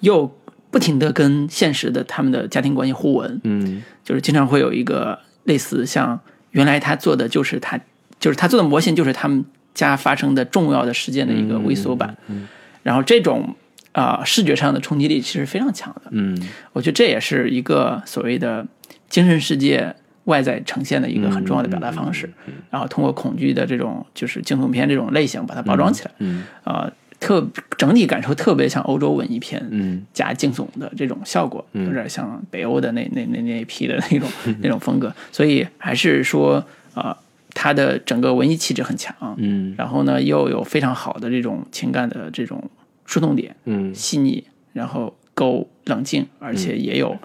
[0.00, 0.36] 又
[0.72, 3.82] 不停的跟现实的他们的家庭关系互文，嗯。
[4.04, 6.18] 就是经常会有一个类似像
[6.50, 7.78] 原来他做的就是他
[8.18, 12.48] 就是他做的模型就是他们家发生的重要的事件的一个微缩版，嗯。
[12.82, 13.54] 然后这种
[13.92, 16.10] 啊、视觉上的冲击力其实非常强的。
[16.10, 16.36] 嗯。
[16.72, 18.66] 我觉得这也是一个所谓的
[19.08, 19.94] 精神世界
[20.24, 22.30] 外在呈现的一个很重要的表达方式。
[22.70, 30.04] 然后通过恐惧的这种就是惊悚片这种类型把它包装起来，嗯啊、特整体感受特别像欧洲文艺片，嗯。
[30.12, 34.28] 加惊悚的这种效果，有点像北欧的那那那那一批的那种
[34.60, 37.16] 那种风格，所以还是说啊、
[37.54, 39.74] 它的整个文艺气质很强，嗯。
[39.78, 42.62] 然后呢又有非常好的这种情感的这种
[43.06, 43.94] 触动点，嗯。
[43.94, 44.44] 细腻，
[44.74, 47.16] 然后够冷静，而且也有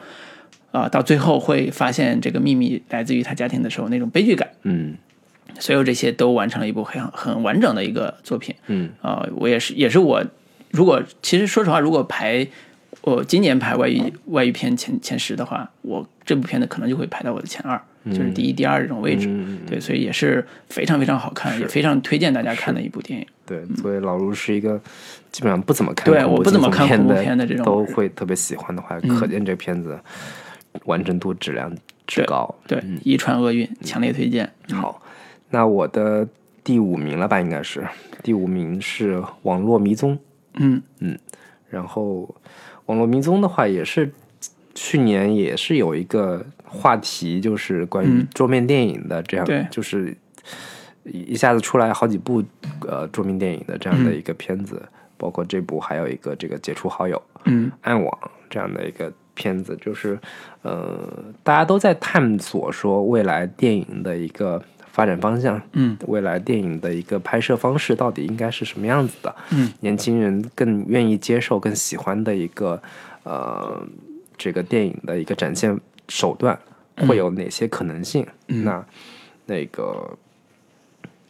[0.73, 4.95] 啊、到最后会发现这个秘密来自于他家庭的时候那种悲剧感，嗯
[5.59, 8.55] 所有这些都完成了一部很很完整的一个作品。
[8.65, 10.25] 嗯啊、我也是，也是我
[10.71, 12.47] 如果其实说实话，如果排
[13.01, 19.27] 我今年排外语外语片前前十的话，我这部片子可能就会排到我的前二，就是第一、第二这种位置。
[19.29, 23.27] 嗯对，所以也是非常非常好看，也非常推荐大家看的一部电影。
[23.45, 24.81] 对，所以老卢是一个
[25.31, 29.99] 基本上不怎么看对我不怎么看恐怖片的这种都会特别喜欢的话，可见这片子
[30.85, 31.73] 完成度质量
[32.07, 32.55] 之对高。
[32.67, 34.51] 对，遗传厄运，强烈推荐。
[34.71, 35.01] 好，
[35.49, 36.27] 那我的
[36.63, 37.39] 第五名了吧？
[37.39, 37.87] 应该是
[38.21, 40.15] 第五名是《网络迷踪》。
[40.55, 41.17] 嗯嗯
[41.69, 42.23] 然后
[42.85, 44.11] 《网络迷踪》的话，也是
[44.75, 50.15] 去年也是有一个话题，就是关于桌面电影的这样，嗯就是
[51.03, 52.43] 一一下子出来好几部
[52.87, 54.81] 呃桌面电影的这样的一个片子，
[55.17, 60.19] 包括这部，还有一个这个解除好友、嗯暗网这样的一个片子，就是
[60.61, 60.97] 呃
[61.43, 72.81] 大家都在探索说未来电影的一个发展方向，嗯，未来电影的一个拍摄方式到底应该是什么样子的，嗯，年轻人更愿意接受、更喜欢的一个
[73.23, 73.81] 呃
[74.37, 76.57] 这个电影的一个展现手段
[77.07, 78.25] 会有哪些可能性？
[78.47, 78.85] 那
[79.45, 80.17] 那个。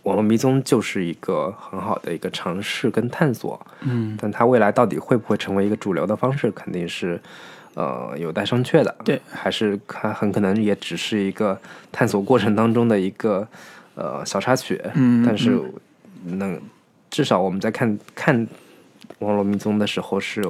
[0.03, 7.17] 网络迷踪就是一个很好的一个尝试跟探索，嗯，但它未来到底会不会成为一个主流的方式，肯定是
[7.75, 8.95] 呃有待商榷的。
[9.03, 11.59] 对，还是它很可能也只是一个
[11.91, 13.47] 探索过程当中的一个
[13.95, 14.81] 呃小插曲。
[14.93, 15.59] 嗯但是
[16.25, 16.59] 能
[17.09, 18.47] 至少我们在看看
[19.19, 20.43] 网络迷踪的时候是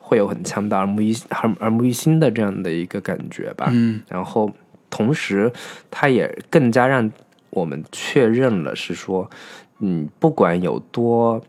[0.00, 3.68] 会有很强大耳目一耳耳目一新的这样的一个感觉吧。
[3.70, 4.50] 嗯然后
[4.90, 5.50] 同时，
[5.90, 7.10] 它也更加让
[7.50, 9.28] 我们确认了是说，
[9.80, 11.42] 嗯，不管有多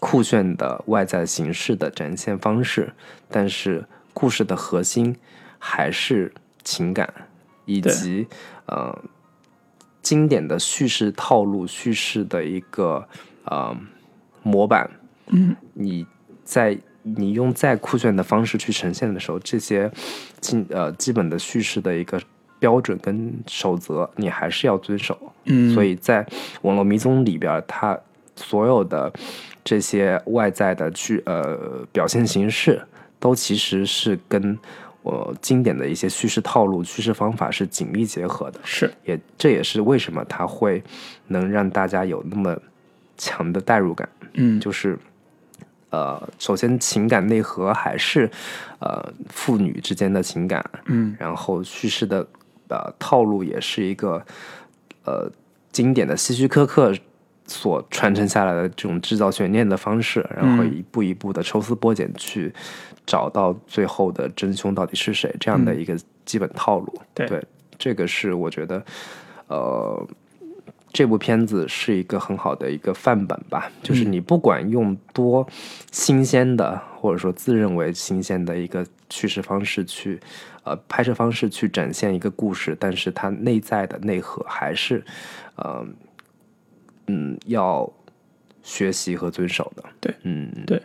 [0.00, 2.90] 酷炫的外在形式的展现方式，
[3.28, 3.84] 但是
[4.18, 5.14] 故事的核心
[5.60, 6.32] 还是
[6.64, 7.08] 情感，
[7.66, 8.26] 以及
[8.66, 8.92] 呃
[10.02, 13.06] 经典的叙事套路、叙事的一个
[13.44, 13.72] 呃
[14.42, 14.90] 模板。
[15.28, 16.04] 嗯，你
[16.42, 19.88] 在你用再酷炫的方式去呈现的时候，这些
[20.40, 22.20] 基呃基本的叙事的一个
[22.58, 25.16] 标准跟守则，你还是要遵守。
[25.44, 26.26] 嗯，所以在
[26.62, 27.96] 网络迷踪里边，它
[28.34, 29.12] 所有的
[29.62, 32.82] 这些外在的去呃表现形式，
[33.18, 34.58] 都其实是跟
[35.02, 38.60] 我、经典的一些叙事套路、叙事方法是紧密结合的。
[38.64, 40.82] 是也这也是为什么它会
[41.28, 42.56] 能让大家有那么
[43.16, 44.08] 强的代入感。
[44.34, 44.98] 嗯就是
[45.90, 48.30] 呃，首先情感内核还是
[48.78, 52.26] 呃父女之间的情感，嗯然后叙事的
[52.68, 54.22] 呃套路也是一个
[55.04, 55.30] 呃
[55.72, 56.92] 经典的希区柯克
[57.48, 62.54] 所传承下来的这种制造悬念的方式，然后一步一步的抽丝剥茧去
[63.04, 67.02] 找到最后的真凶到底是谁，这样的一个基本套路。
[67.12, 67.44] 对对，
[67.76, 68.84] 这个是我觉得
[69.48, 70.06] 呃。
[70.90, 75.46] 这部片子是一个很好的一个范本吧，就是你不管用多
[75.92, 80.18] 新鲜的，或者说自认为新鲜的一个叙事方式去，
[80.64, 85.04] 呃，拍摄方式去展现一个故事，但是它内在的内核还是，
[85.56, 85.86] 呃，
[87.08, 87.90] 嗯，要
[88.62, 89.82] 学习和遵守的。
[90.00, 90.80] 对，嗯，对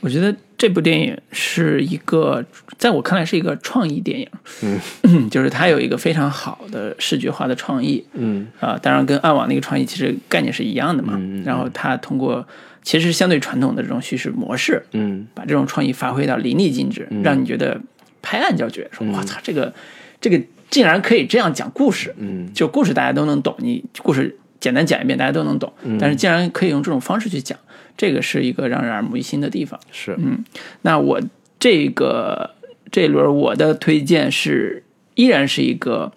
[0.00, 2.44] 我觉得这部电影是一个，
[2.78, 4.28] 在我看来是一个创意电影。
[4.62, 8.04] 嗯， 就是它有一个非常好的视觉化的创意。
[8.12, 11.14] 嗯啊、当然跟暗网那个创意其实概念是一样的嘛。
[11.16, 12.46] 嗯然后它通过
[12.82, 17.80] 其实相对传统的这种叙事模式，嗯把这种创意发挥到淋漓尽致，让你觉得
[18.20, 19.72] 拍案叫绝，说我操，这个
[20.20, 22.14] 这个竟然可以这样讲故事。
[22.18, 25.98] 嗯就故事大家都能懂，你故事简单讲一遍大家都能懂，嗯。
[26.00, 27.58] 但是竟然可以用这种方式去讲，
[27.98, 29.78] 这个是一个让人耳目一新的地方。
[29.92, 30.42] 是，嗯。
[30.80, 31.20] 那我
[31.60, 32.52] 这个
[32.90, 34.82] 这一轮我的推荐是
[35.16, 36.12] 依然是一个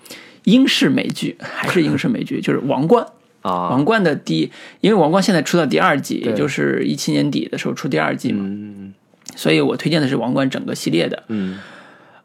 [0.46, 3.04] 英式美剧，还是英式美剧， 就是《王冠》。
[3.42, 8.94] 啊，王冠的第，因为王冠现在出到第二季，也就是一七年底的时候出第二季嘛，嗯。
[9.36, 11.24] 所以我推荐的是王冠整个系列的。
[11.28, 11.60] 嗯。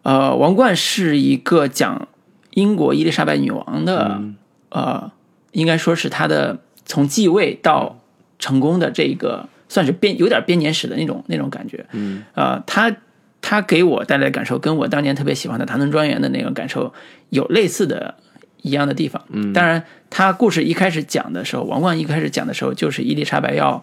[0.03, 2.07] 呃，王冠是一个讲
[2.51, 4.37] 英国伊丽莎白女王的，嗯。
[4.71, 5.13] 呃，
[5.53, 7.99] 应该说是他的从继位到
[8.39, 11.87] 成功的这个算是编有点编年史的那种那种感觉。
[11.93, 12.95] 嗯，呃，他
[13.41, 16.93] 他给我带来的感受，跟我当年特别喜欢的《唐顿庄园》的那个感受
[17.31, 18.15] 有类似的
[18.63, 19.25] 一样的地方。
[19.31, 23.83] 嗯，当然，他故事一开始讲的时候，王冠一开始讲的时候，就是伊丽莎白要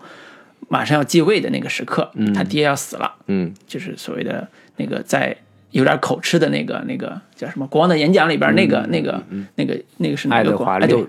[0.67, 5.37] 马上要继位的那个时刻，嗯他爹要死了，嗯就是所谓的那个在。
[5.71, 10.79] 有点口吃的那个、那个叫什么《国王的演讲》里边那个、那个、那个、那个是哪爱个国王？
[10.79, 11.07] 德华六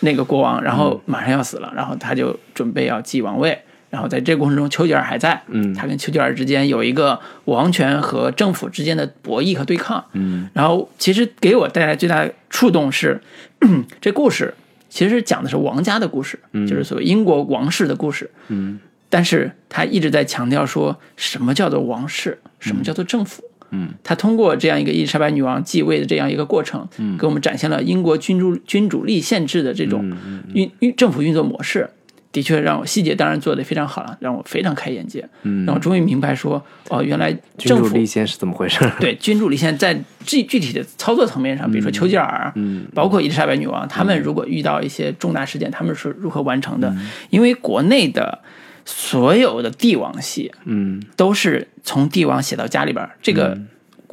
[0.00, 3.58] 那个国王，然后马上要死了，然后他就准备要继王位。
[3.90, 10.02] 然后在这个过程中，丘吉尔还在，嗯他跟丘吉尔之间有一个王权和政府之间的博弈和对抗。
[10.14, 13.20] 嗯然后其实给我带来最大的触动是，
[14.00, 14.54] 这故事
[14.88, 18.30] 其实讲的是王家的故事，就是所谓英国王室的故事。
[18.48, 23.44] 嗯但是他一直在强调说什么叫做王室，什么叫做政府。
[23.72, 30.10] 嗯，他通过这样一个伊丽莎白女王继位的这样一个过程，嗯，给我们展现了英国君主君主立宪制的这种
[30.54, 31.90] 运运政府运作模式。
[32.30, 38.90] 的确让我细节当然做得非常好了，让我非常开眼界，嗯，让我终于明白说，哦，原来君政府主立宪是怎么回事？
[38.98, 46.88] 对 君主立宪在具具体的操作层面上，比如说丘吉尔，嗯，包括伊丽莎白女王，他们如果遇到一些重大事件，他们是如何完成的？
[46.96, 47.06] 嗯。
[47.28, 48.38] 因为国内的
[48.84, 51.02] 所有的帝王戏嗯。
[51.16, 53.58] 都是从帝王写到家里边儿，这个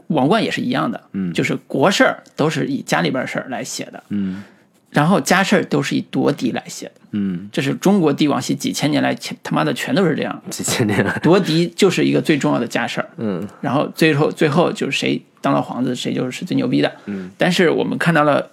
[0.07, 1.33] 王冠也是一样的，嗯。
[1.33, 4.43] 就是国事儿都是以家里边儿事儿来写的，嗯。
[4.91, 13.07] 然后家事儿都是以夺嫡来写的，嗯，这是中国帝王戏几千年来全他妈的全都是这样，几千年来，夺嫡就是一个最重要的家事儿。
[13.17, 13.47] 嗯。
[13.61, 16.91] 然后最后最后就是谁当了皇子，谁就是最牛逼的。
[17.05, 18.49] 嗯，但是我们看到了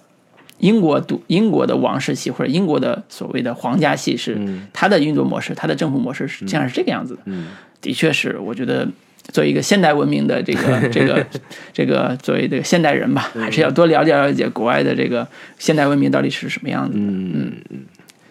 [0.59, 7.21] 英国独英国的王室系或者英国的所谓的皇家系是嗯它的运作模式，它的政府模式是竟然是这个样子的。
[7.25, 7.47] 嗯
[7.79, 8.87] 的确是，我觉得
[9.31, 11.25] 作为一个现代文明的这个 这个
[11.71, 15.27] 这个作为这个现代人吧，还是要多了解了解国外的这个
[15.59, 17.03] 现代文明到底是什么样子的。
[17.03, 17.53] 嗯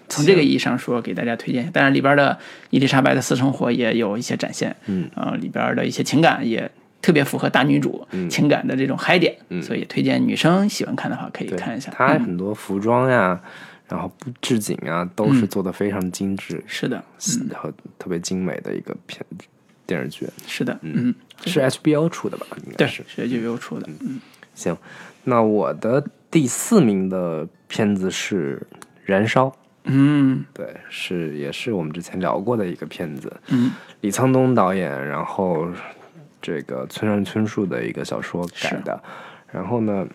[0.09, 1.69] 从这个意义上说，给大家推荐。
[1.73, 2.39] 当然，里边的
[2.71, 6.71] 伊丽莎白的私生活也有一些展现，嗯，呃，里边的一些情感也
[7.07, 9.63] 特别符合大女主情感的这种嗨点，嗯。
[9.63, 11.93] 所以推荐女生喜欢看的话可以，看一下。
[11.95, 13.41] 它嗯很多服装呀，
[13.89, 17.01] 然后布置景啊，都是做的非常精致，是的，
[17.49, 19.25] 然后特别精美的一个片
[19.87, 21.15] 电视剧，是的，嗯，
[21.45, 22.47] 是 HBO 出的吧？
[22.67, 23.05] 应该对，是。
[23.17, 24.21] HBO 出的，嗯，
[24.53, 24.77] 行，
[25.23, 28.61] 那我的第四名的片子是
[29.05, 29.47] 《燃烧》，
[29.85, 30.45] 嗯。
[30.53, 35.69] 对，是也是我们之前聊过的一个片子，嗯，李沧东导演，然后
[36.47, 39.03] 这个村上春树的一个小说改的。
[39.51, 40.07] 然后呢，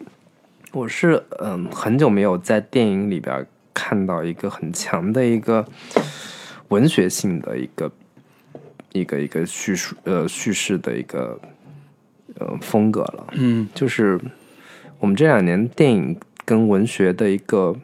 [0.71, 5.67] 我是嗯很久没有在电影里边看到一个很强的一个
[6.69, 7.91] 文学性的一个
[8.93, 11.37] 一个一个叙述呃叙事的一个
[12.39, 13.27] 呃风格了。
[13.33, 14.17] 嗯就是
[14.99, 17.75] 我们这两年电影跟文学的一个，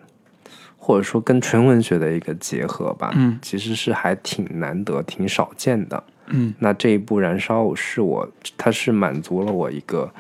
[0.78, 6.02] 或者说跟纯文学的一个结合吧，嗯其实是还挺难得、挺少见的。
[6.30, 10.12] 嗯那这一部《燃烧》是我，它是满足了我一个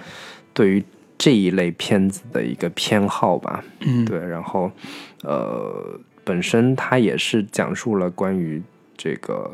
[0.54, 0.84] 对于
[1.17, 3.63] 这一类片子的一个偏好吧。
[3.82, 4.72] 嗯，对，然后
[5.24, 8.62] 呃，本身它也是讲述了关于
[8.96, 9.52] 这个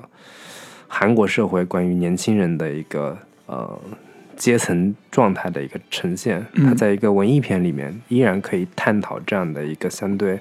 [0.87, 3.79] 韩国社会关于年轻人的一个呃
[4.35, 6.45] 阶层状态的一个呈现。
[6.53, 10.39] 嗯它在一个文艺片里面依然可以探讨这样的一个相对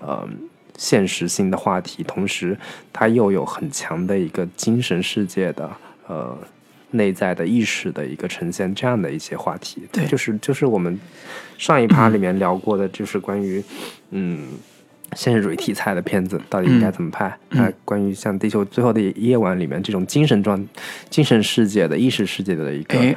[0.00, 0.28] 呃
[0.76, 2.56] 现实性的话题，同时
[2.92, 5.70] 它又有很强的一个精神世界的
[6.06, 6.36] 呃。
[6.90, 10.96] 内在的意识的一个呈现，这样的一些话题，对就是就是我们
[11.58, 13.60] 上一趴里面聊过的，就是关于
[14.10, 14.46] 嗯
[15.16, 17.36] 现实主义题材的片子到底应该怎么拍？
[17.48, 20.64] 那、关于像《地球最后的夜晚》里面这种精神状、
[21.10, 23.16] 精神世界的意识世界的一个、哎，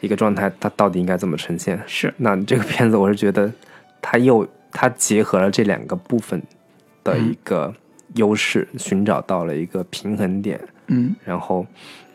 [0.00, 1.76] 一个状态，它到底应该怎么呈现？
[1.88, 3.52] 是，那这个片子，我是觉得
[4.00, 6.40] 它又它结合了这两个部分
[7.12, 7.74] 的一个
[8.14, 11.14] 优势，寻找到了一个平衡点，嗯。
[11.24, 11.66] 然后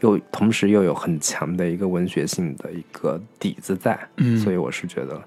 [0.01, 4.37] 又同时又有很强的一个文学性的一个底子在，嗯。
[4.37, 5.21] 所以我是觉得，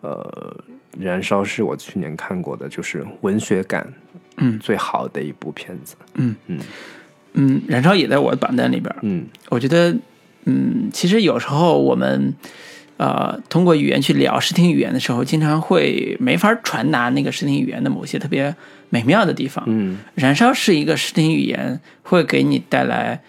[0.00, 0.56] 呃，
[1.02, 3.92] 《燃烧》是我去年看过的，就是文学感
[4.36, 4.58] 嗯。
[4.58, 5.96] 最好的一部片子。
[6.14, 6.34] 嗯。
[6.46, 6.60] 嗯。
[7.34, 8.94] 嗯，燃烧也在我的榜单里边。
[9.02, 9.26] 嗯。
[9.48, 9.96] 我觉得，
[10.44, 12.34] 嗯，其实有时候我们
[12.96, 18.54] 呃通过语言去聊视听语言的时候，经常会没法传达那个视听语言的某些特别
[18.90, 19.64] 美妙的地方。
[19.66, 19.98] 嗯。
[20.14, 23.20] 燃烧是一个视听语言会给你带来，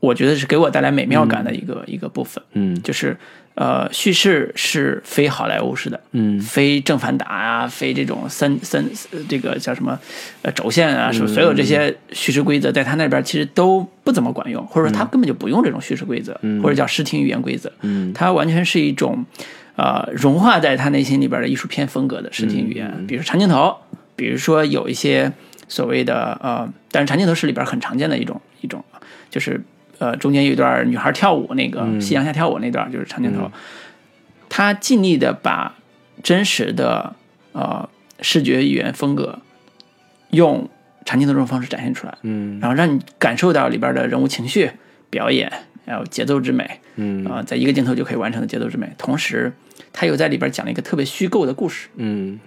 [0.00, 2.80] 我觉得是给我带来美妙感的一个、一个部分，嗯。
[2.82, 3.16] 就是
[3.56, 6.40] 呃叙事是非好莱坞式的，嗯。
[6.40, 9.98] 非正反打啊，非这种三三呃这个叫什么
[10.42, 18.12] 呃轴线啊，是所有这些叙事规则，在他那边其实都不怎么管用，或者说他根本就不用这种叙事规则，或者叫视听语言规则，嗯。
[18.14, 19.26] 它完全是一种
[19.76, 23.76] 呃融化在他内心里边的艺术片风格的视听语言，比如说长镜头，
[24.20, 25.32] 比如说有一些
[25.66, 28.84] 所谓的呃，但是长镜头是里边很常见的一种一种，
[29.30, 29.58] 就是
[29.98, 33.50] 呃中间有一段女孩跳舞那个夕阳下跳舞那段就是长镜头，
[34.50, 35.74] 他尽力的把
[36.22, 37.16] 真实的
[37.52, 37.88] 呃
[38.20, 39.38] 视觉语言风格
[40.32, 40.68] 用
[41.06, 42.60] 长镜头这种方式展现出来，嗯。
[42.60, 44.70] 然后让你感受到里边的人物情绪、
[45.08, 45.50] 表演，
[45.86, 47.24] 还有节奏之美，嗯。
[47.24, 48.86] 啊、在一个镜头就可以完成的节奏之美。
[48.98, 49.50] 同时，
[49.94, 52.38] 他又在里边讲了一个特别虚构的故事，嗯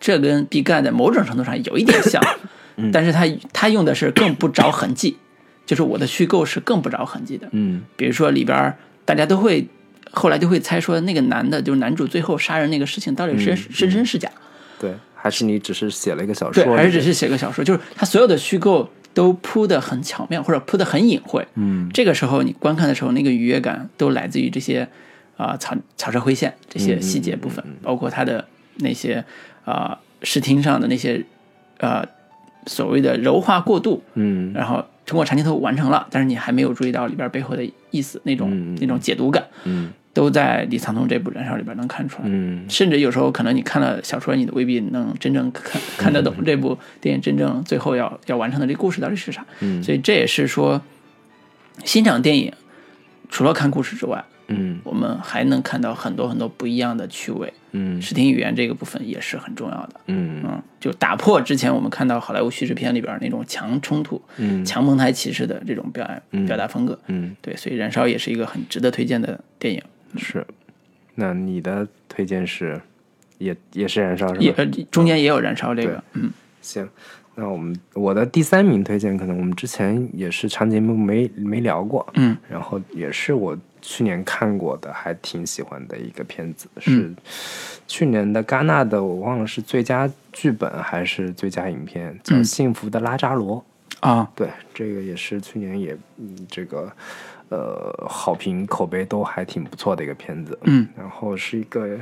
[0.00, 2.22] 这跟毕赣的某种程度上有一点像，
[2.92, 5.16] 但是他他用的是更不着痕迹，
[5.64, 7.48] 就是我的虚构是更不着痕迹的。
[7.52, 8.74] 嗯比如说里边
[9.04, 9.66] 大家都会
[10.12, 14.30] 后来就会猜说那个男的，就是男主最后杀人那个事情到底是是真是假？
[14.78, 17.64] 对，还是你只是写了一个小对，说，还是只是写个小说？
[17.64, 21.46] 就是他所有的虚构都铺的很巧妙，或者铺的很隐晦。
[21.54, 24.88] 嗯这个时候你观看的时候，那个愉悦感都来自于这些
[25.36, 29.24] 啊、草草蛇灰线这些细节部分，包括他的那些
[29.64, 31.24] 啊、视听上的那些
[31.78, 32.06] 呃
[32.66, 42.24] 所谓的柔化过渡，嗯然后通过长镜头完成了，但是你还没有注意到里边背后的意思，那种、那种解读感，嗯都在李沧东这部《燃烧》里边能看出来。
[42.28, 49.44] 嗯甚至有时候可能你看了小说，你都未必能真正看 看得懂这部电影真正最后要要完成的这故事到底是啥。
[49.60, 50.80] 嗯所以这也是说，
[51.84, 52.52] 欣赏电影
[53.28, 57.52] 除了看故事之外，嗯我们还能看到很多很多不一样的趣味。
[57.72, 60.00] 嗯视听语言这个部分也是很重要的。
[60.06, 66.98] 嗯嗯，就打破之前我们看到好莱坞叙事片里边那种强冲突、嗯强蒙太奇式的这种表演表达风格。
[67.08, 69.82] 嗯对，所以《燃烧》也是一个很值得推荐的电影。
[70.16, 70.46] 是。
[71.16, 72.80] 那你的推荐是
[73.38, 74.40] 也也是燃烧是吧？
[74.40, 76.30] 也呃中间也有《燃烧》这个，嗯
[76.60, 76.88] 行，
[77.36, 83.56] 那我们我的第三名推荐，可能我们之前也是长节目没没聊过，嗯，然后也是我
[83.86, 87.12] 去年看过的，还挺喜欢的一个片子，是
[87.86, 93.58] 去年的戛纳的，我忘了是最佳剧本还是最佳影片，叫《幸福的拉扎罗》。
[94.00, 96.90] 啊，对，这个也是去年也嗯这个
[97.50, 101.98] 呃好评口碑都还挺不错的一个片子，嗯，然后是一个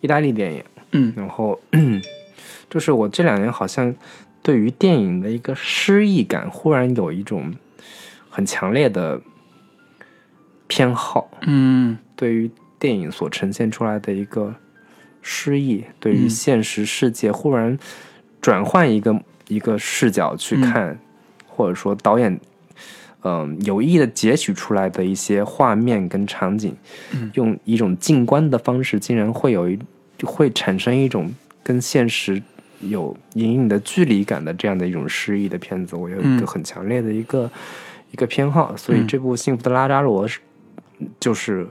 [0.00, 1.12] 意大利电影，嗯。
[1.16, 1.60] 然后
[2.68, 3.94] 就是我这两年好像
[4.42, 7.54] 对于电影的一个诗意感，忽然有一种
[8.28, 9.20] 很强烈的
[10.72, 11.98] 偏好，嗯。
[12.16, 14.54] 对于电影所呈现出来的一个
[15.20, 16.30] 诗意，对于嗯。
[16.30, 17.78] 现实世界忽然
[18.40, 20.98] 转换一个一个视角去看，
[21.46, 22.40] 或者说导演
[23.24, 26.74] 嗯、有意的截取出来的一些画面跟场景，
[27.34, 29.78] 用一种静观的方式，竟然会有一
[30.24, 31.30] 会产生一种
[31.62, 32.42] 跟现实
[32.80, 36.46] 有隐隐的距离感的这样的一种诗意的片子，我有一个嗯。
[36.46, 37.48] 很强烈的一个、
[38.10, 39.06] 一个偏好，所以嗯。
[39.06, 40.40] 这部《幸福的拉扎罗》是
[41.20, 41.66] 就是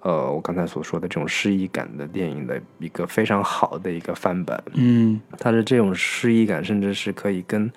[0.00, 4.60] 呃我刚才所说的这种诗意感的电影的一个非常好的一个范本。
[4.74, 7.70] 嗯它的这种诗意感，甚至是可以跟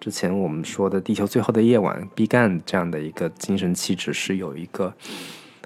[0.00, 4.94] 之前我们说的《地球最后的夜晚》毕赣这样的一个精神气质是有一个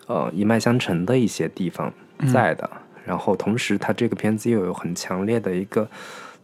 [0.06, 1.92] 呃一脉相承的一些地方
[2.32, 2.68] 在的。
[3.04, 5.86] 然后同时，它这个片子又有很强烈的一个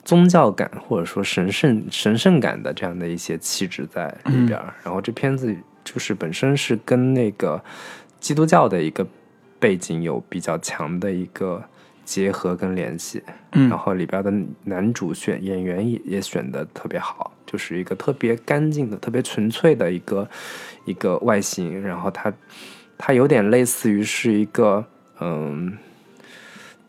[0.04, 4.74] 宗教感或者说神圣神圣感的这样的一些气质在里边儿。
[4.82, 7.62] 然后这片子就是本身是跟那个
[8.20, 9.06] 基督教的一个
[9.58, 11.62] 背景有比较强的一个
[12.04, 13.22] 结合跟联系。
[13.52, 14.32] 嗯然后里边的
[14.64, 20.28] 男主选演员也也选的特别好，就是一个特别干净的、特别纯粹的一个
[20.84, 22.32] 一个外形，然后他
[22.96, 24.84] 他有点类似于是一个
[25.20, 25.76] 嗯。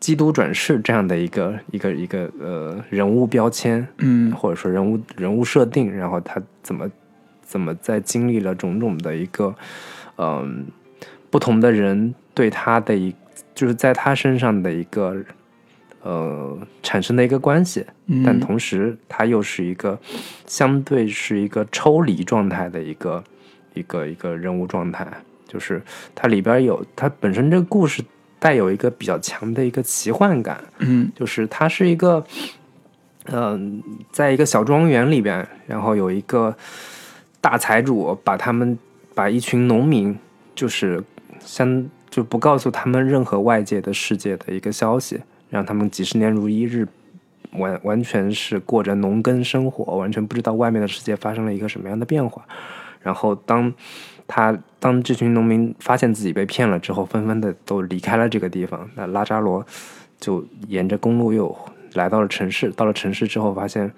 [0.00, 6.90] 基督转世这样的一个一个一个呃人物标签，嗯或者说人物人物设定，然后他怎么
[7.42, 9.54] 怎么在经历了种种的一个
[10.16, 10.64] 嗯、
[11.30, 13.14] 不同的人对他的一
[13.54, 15.16] 就是在他身上的一个
[16.02, 18.22] 呃产生的一个关系，嗯。
[18.24, 19.98] 但同时他又是一个
[20.46, 23.22] 相对是一个抽离状态的一个
[23.74, 25.06] 一个一个人物状态，
[25.46, 25.80] 就是
[26.14, 28.02] 它里边有它本身这个故事
[28.38, 31.10] 带有一个比较强的一个奇幻感，嗯。
[31.14, 32.24] 就是它是一个，
[33.26, 36.56] 嗯、在一个小庄园里边，然后有一个
[37.40, 38.78] 大财主把他们
[39.14, 40.18] 把一群农民，
[40.54, 41.02] 就是
[41.40, 46.86] 相就不告诉他们任何外界的世界的一个消息，让他们几十年如一日，
[47.52, 52.44] 完完全是过着农耕生活，完全不知道外面的世界发生了一个什么样的变化。
[53.00, 53.72] 然后当
[54.26, 58.88] 他当这群农民发现自己被骗了之后，纷纷的都离开了这个地方。
[58.94, 59.64] 那拉扎罗
[60.20, 61.56] 就沿着公路又
[61.94, 62.70] 来到了城市。
[62.70, 63.90] 到了城市之后，发现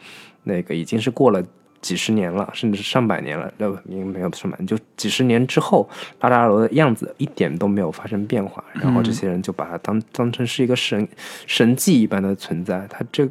[0.45, 1.43] 那个已经是过了
[1.83, 5.87] 几十年了，甚至是上百年了，呃，应该没有上百年，就几十年之后，
[6.21, 11.07] 拉扎罗的样子一点都没有发生变化，然后这些人就把它当当成是一个神
[11.47, 12.87] 神迹一般的存在。
[12.89, 13.29] 它这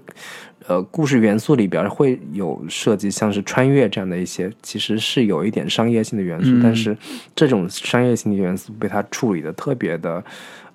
[0.68, 6.96] 呃故事元素里边会有涉及像是穿越这样的一些，其实是有一点商业性的元素，但是
[7.34, 10.24] 这种商业性的元素被它处理的特别的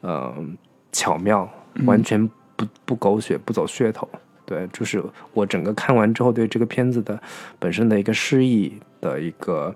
[0.00, 0.34] 呃
[0.92, 1.46] 巧妙，
[1.84, 4.08] 完全不不狗血，不走噱头。
[4.46, 5.02] 对，就是
[5.34, 7.20] 我整个看完之后，对这个片子的
[7.58, 9.74] 本身的一个诗意的一个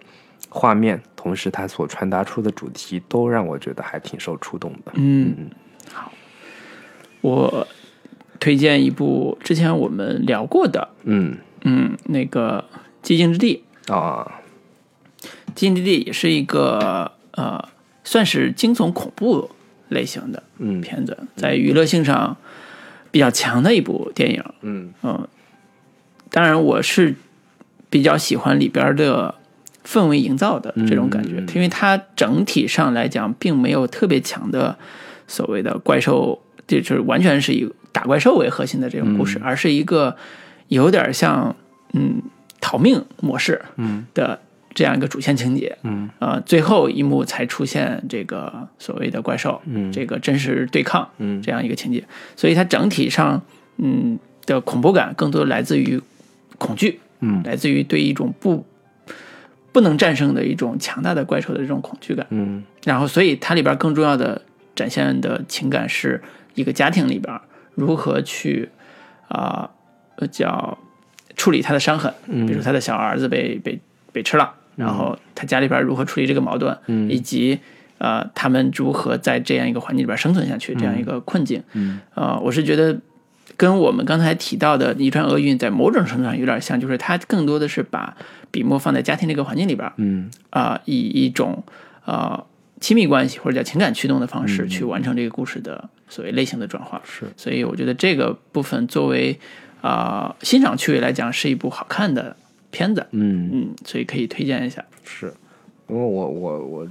[0.48, 4.92] 画面，同时它所传达出的主题，都让我觉得还挺受触动的。
[4.94, 5.50] 嗯，
[5.92, 6.12] 好，
[7.20, 7.66] 我
[8.38, 12.64] 推荐一部之前我们聊过的，嗯嗯，那个
[13.06, 13.64] 《寂静之地》。
[13.92, 14.40] 啊，
[15.54, 17.68] 《寂静之地》也是一个呃，
[18.04, 19.50] 算是惊悚恐怖
[19.88, 22.36] 类型的嗯片子，在娱乐性上
[23.10, 24.44] 比较强的一部电影。
[24.62, 24.92] 嗯。
[25.02, 25.28] 嗯，
[26.30, 27.14] 当然我是
[27.88, 29.34] 比较喜欢里边的
[29.84, 34.76] 氛围营造的这种感觉，因为它整体上来讲并没有特别强的
[35.26, 39.42] 所谓的怪兽，这就是完全是以打怪兽为核心的这种故事，嗯。
[39.42, 40.16] 而是一个
[40.68, 41.56] 有点像
[41.94, 42.22] 嗯
[42.60, 44.06] 逃命模式嗯。
[44.14, 44.40] 的
[44.74, 45.76] 这样一个主线情节。
[45.82, 46.08] 嗯。
[46.18, 49.90] 呃，最后一幕才出现这个所谓的怪兽，嗯。
[49.92, 51.40] 这个真实对抗，嗯。
[51.42, 52.04] 这样一个情节，
[52.36, 53.42] 所以它整体上，
[53.78, 56.00] 嗯的恐怖感更多来自于
[56.58, 57.42] 恐惧，嗯。
[57.44, 58.64] 来自于对一种不
[59.72, 62.26] 不能战胜的一种强大的怪兽的这种恐惧感。
[62.30, 62.64] 嗯。
[62.84, 64.42] 然后，所以它里边更重要的
[64.74, 66.22] 展现的情感是
[66.54, 67.40] 一个家庭里边
[67.74, 68.68] 如何去
[69.28, 69.70] 啊、
[70.16, 70.78] 呃叫
[71.36, 72.46] 处理他的伤痕，嗯。
[72.46, 73.80] 比如他的小儿子被被
[74.12, 77.58] 被吃了，然后他家里边如何处理这个矛盾，嗯以及
[77.98, 81.62] 呃他们如何在这样一个环境里边生存下去，这样一个困境。
[81.72, 82.98] 嗯呃，我是觉得
[83.56, 88.16] 跟我们刚才提到的遗传厄运在某种程度上有点像，就是它更多的是把
[88.50, 91.62] 笔墨放在家庭这个环境里边，嗯啊、以一种
[92.06, 92.42] 呃
[92.80, 97.02] 亲密关系或者叫情感驱动的方式去完成这个故事的所谓类型的转化。
[97.04, 99.38] 是，所以我觉得这个部分作为
[99.82, 102.36] 啊、欣赏趣味来讲，是一部好看的
[102.70, 103.06] 片子。
[103.10, 104.84] 嗯嗯，所以可以推荐一下。
[105.04, 105.32] 是，
[105.88, 106.88] 因为我我我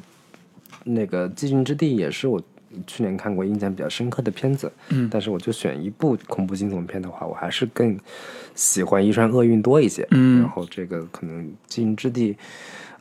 [0.84, 2.42] 那个《寂静之地》也是我
[2.86, 7.98] 去年看过印象比较深刻的片子，嗯但是我就选一部恐怖惊悚片的话，我还是更
[8.56, 12.34] 喜欢《遗传厄运》多一些，嗯然后这个可能《寂静之地》，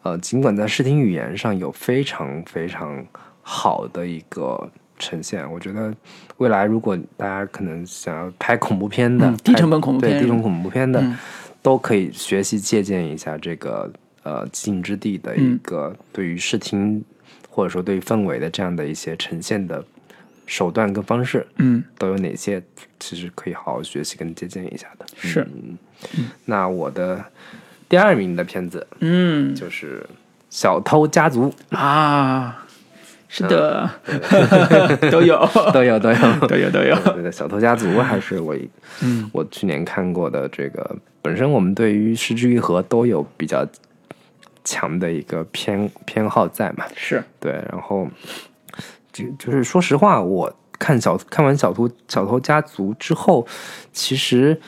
[0.02, 3.04] 呃，尽管在视听语言上有非常非常
[3.42, 4.70] 好的一个。
[5.00, 5.94] 呈现，我觉得
[6.38, 11.16] 未来如果大家可能想要拍恐怖片的，嗯低成本恐怖片对低成本恐怖片的，嗯
[11.62, 13.90] 都可以学习借鉴一下这个
[14.22, 17.04] 呃《寂静之地》的一个对于视听、
[17.48, 19.84] 或者说对于氛围的这样的一些呈现的
[20.46, 22.62] 手段跟方式，嗯，都有哪些？
[23.00, 25.06] 其实可以好好学习跟借鉴一下的。
[25.16, 25.46] 是，
[26.46, 27.24] 那我的
[27.88, 29.54] 第二名的片子嗯。
[29.54, 30.00] 就是
[30.50, 31.52] 《小偷家族。
[31.70, 32.66] 啊，
[33.28, 33.88] 是的，
[35.12, 35.36] 都有，》，
[35.72, 36.16] 都有都有。
[36.48, 36.96] 都有，都有。
[37.12, 38.68] 对的，《小偷家族 》还是我一
[39.02, 39.30] 嗯。
[39.32, 43.66] 我去年看过的这个，本身我们对于失之愈合都有比较
[44.64, 48.08] 强的一个偏偏好在嘛，是，对，然后
[49.12, 53.46] 就就是说实话，我看小看完小偷小偷家族之后，
[53.92, 54.58] 其实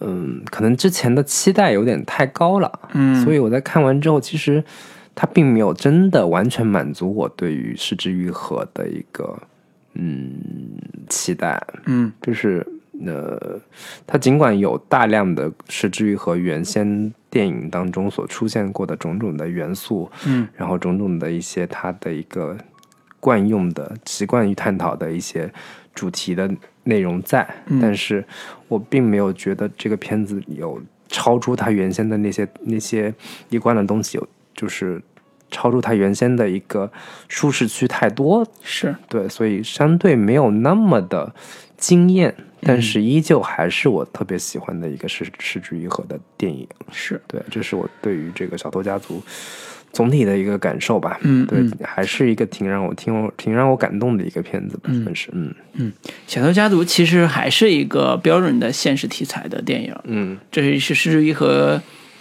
[0.00, 4.62] 嗯，可能之前的期待有点太高了，嗯，所以我在看完之后，其实
[5.20, 9.38] 它并没有真的完全满足我对于失之愈合的一个
[9.92, 10.40] 嗯
[11.10, 12.10] 期待，嗯。
[12.22, 12.66] 就是
[13.04, 13.60] 呃，
[14.06, 20.48] 它尽管有大量的失之愈合原先电影当中所出现过的种种的元素，嗯。
[20.56, 22.56] 然后种种的一些它的一个
[23.20, 25.52] 惯用的习惯于探讨的一些
[25.94, 26.50] 主题的
[26.84, 27.46] 内容在，
[27.78, 28.24] 但是
[28.68, 33.14] 我并没有觉得这个片子有超出它原先的那些那些
[33.50, 35.02] 一贯的东西有就是
[35.50, 36.90] 超出它原先的一个
[37.28, 41.32] 舒适区太多，是，对，所以相对没有那么的
[41.76, 46.66] 惊艳，但是依旧还是我特别喜欢的一个是失之愈合的电影。
[46.92, 49.22] 是，对，这是我对于这个小偷家族
[49.92, 51.18] 总体的一个感受吧。
[51.22, 55.52] 嗯对嗯，还是一个挺让我挺我挺让我感动的一个片子吧，算是嗯。
[55.72, 55.92] 嗯。
[56.26, 60.38] 小偷家族其实还是一个标准的现实题材的电影，嗯。
[60.52, 61.80] 这是是施之愈和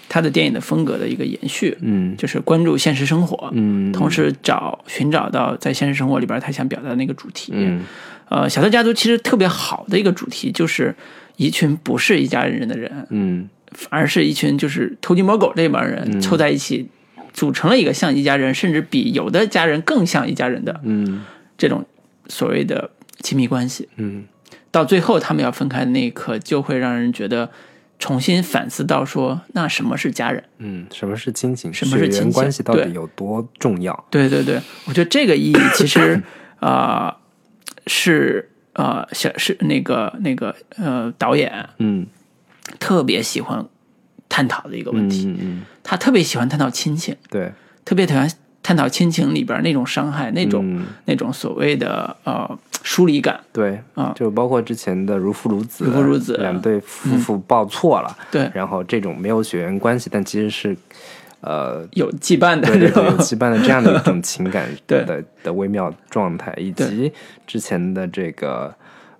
[0.09, 2.17] 他的电影的风格的一个延续，嗯。
[2.17, 7.53] 就是关注现实生活，嗯，同时找寻找到在现实生活里边他想表达的那个主题。
[7.55, 7.81] 嗯。
[8.27, 10.93] 呃，小偷家族其实特别好的一个主题就是
[11.37, 13.47] 一群不是一家人的人，嗯。
[13.89, 16.89] 而是一群就是偷鸡摸狗这帮人凑在一起，
[17.33, 21.23] 组成了一个像一家人，甚至比有的家人更像一家人的嗯。
[21.55, 21.85] 这种
[22.27, 22.89] 所谓的
[23.21, 23.87] 亲密关系。
[23.97, 24.25] 嗯。
[24.71, 27.49] 到最后他们要分开的那一刻，就会让人觉得
[27.99, 30.43] 重新反思到说，那什么是家人？
[30.57, 31.71] 嗯，什么是亲情？
[31.73, 32.31] 什么是亲情？
[32.31, 32.93] 关系到底对。
[32.93, 34.05] 有多重要？
[34.09, 36.21] 对对对，我觉得这个意义其实
[36.59, 37.17] 啊、
[37.87, 42.07] 是呃小是那个那个呃导演嗯。
[42.79, 43.65] 特别喜欢
[44.29, 47.51] 探讨的一个问嗯题，嗯嗯，他特别喜欢探讨亲情，对，
[47.83, 48.29] 特别喜欢
[48.61, 50.85] 探讨亲情里边那种伤害，那种、嗯。
[51.05, 53.39] 那种所谓的呃疏离感。
[53.51, 54.13] 对啊。
[54.15, 60.75] 就包括之前的如父如子，如父如子两对夫妇抱错了，对，然后这种没有血缘关系，但其实是
[61.41, 65.03] 呃有羁绊的对对对，有羁绊的这样的一种情感 对。
[65.05, 67.11] 的的微妙状态，以及
[67.47, 68.73] 之前的这个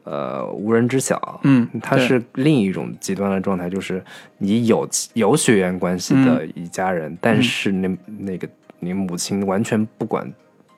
[0.03, 1.79] 呃无人知晓，嗯对。
[1.81, 4.03] 它是另一种极端的状态，就是
[4.37, 6.53] 你有有血缘关系的嗯。
[6.55, 8.47] 一家人，但是那那个
[8.79, 10.31] 你母亲完全不管。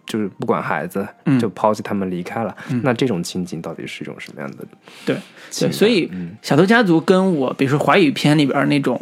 [0.07, 2.53] 就是不管孩子，嗯就抛弃他们离开了。
[2.83, 4.65] 那这种情景到底是一种什么样的
[5.05, 5.15] 对
[5.57, 8.99] 对，所以嗯小偷家族跟我比如说华语片里边那种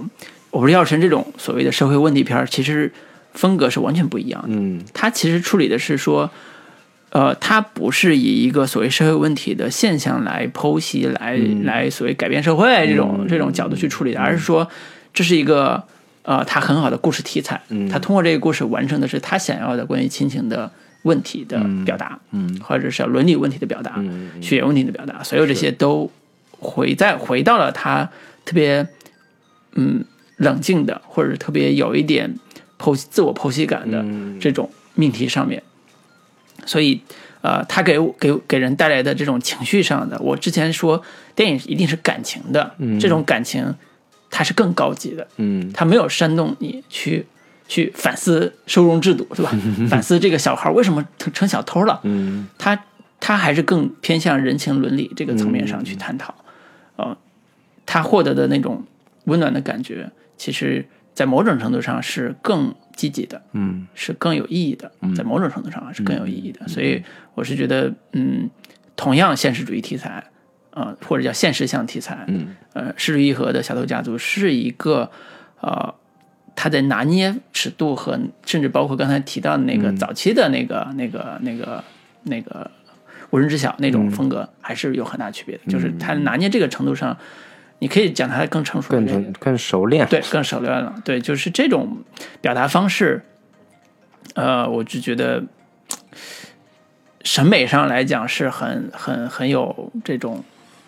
[0.52, 2.92] 我不是药神这种所谓的社会问题片，其实
[3.34, 4.50] 风格是完全不一样的。
[4.52, 6.30] 嗯它其实处理的是说，
[7.10, 14.70] 呃，它不是以一个所谓社会问题的现象来剖析，来、嗯来所谓改变社会这种、这种角度去处理的，而是说
[15.12, 15.84] 这是一个
[16.30, 17.60] 呃，他很好的故事题材。
[17.70, 17.90] 嗯。
[17.90, 20.72] 他通过这个故事完成的是他想要的关于亲情的
[21.02, 24.44] 问题的表达，嗯或者是伦理问题的表达，嗯嗯。
[24.44, 26.12] 血缘问题的表达，所有这些都
[26.52, 28.08] 回在回到了他
[28.46, 28.88] 特别
[29.74, 30.06] 嗯
[30.38, 32.36] 冷静的，或者是特别有一点
[32.78, 34.40] 剖析自我剖析感的嗯。
[34.40, 35.64] 这种命题上面。
[36.68, 37.02] 所以，
[37.42, 41.02] 呃，他给给给人带来的这种情绪上的，我之前说
[41.34, 43.74] 电影一定是感情的，这种感情
[44.30, 45.72] 它是更高级的，嗯。
[45.74, 47.26] 它没有煽动你去
[47.68, 49.52] 去反思收容制度，对吧？
[49.90, 52.48] 反思这个小孩为什么成成小偷了，嗯。
[52.58, 52.86] 他
[53.20, 56.34] 他还是更偏向人情伦理这个层面上去探讨，
[56.96, 57.18] 呃，
[57.86, 58.84] 他获得的那种
[59.26, 63.88] 温暖的感觉，其实在某种程度上是更积极的，嗯。
[63.94, 66.68] 是更有意义的，在某种程度上是更有意义的。
[66.68, 67.04] 所以
[67.36, 68.50] 我是觉得，嗯，
[68.96, 70.24] 同样现实主义题材，
[70.80, 75.12] 呃，或者叫现实向题材，嗯呃，失之愈合的小偷家族是一个，
[75.60, 75.94] 呃，
[76.56, 81.84] 他在拿捏尺度和甚至包括刚才提到的那个早期的那个、那个、那个、
[82.24, 82.72] 那个
[83.32, 85.64] 无人知晓那种风格，还是有很大区别的。
[85.68, 87.18] 就是他拿捏这个程度上，
[87.80, 90.08] 你可以讲他更成熟更，成更熟练。
[90.08, 90.96] 对，更熟练了。
[91.04, 91.98] 对，就是这种
[92.40, 93.22] 表达方式，
[94.36, 95.44] 呃，我就觉得
[97.26, 100.42] 审美上来讲是很很很有这种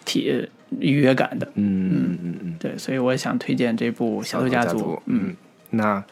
[0.06, 0.50] 体
[0.80, 1.46] 愉悦感的。
[1.56, 2.56] 嗯嗯嗯嗯。
[2.60, 4.96] 对，所以我想推荐这部《小偷家家族》。
[5.06, 5.36] 嗯，
[5.70, 6.04] 那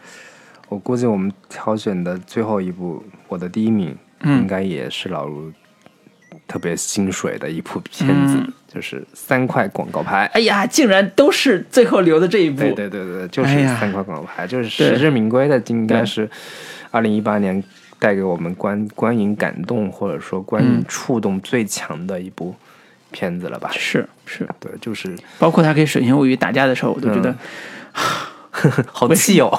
[0.68, 5.52] 我估计我们挑选的最后一部，我的第一名，嗯应该也是老卢
[6.48, 10.26] 特别心水的一部片子，嗯就是三块广告牌。
[10.34, 12.62] 哎呀，竟然都是最后留的这一部。
[12.62, 16.30] 对对对对，就是三块广告牌，就是实至名归的，应该是
[16.92, 17.64] 二零一八年
[17.98, 22.54] 带给我们观观影感动或者说观影嗯触动最强的一部
[23.12, 23.70] 片子了吧？
[23.74, 27.36] 是是，对，就是包括他跟水形物语打架的时候，我都觉得、
[28.92, 29.50] 好气哦。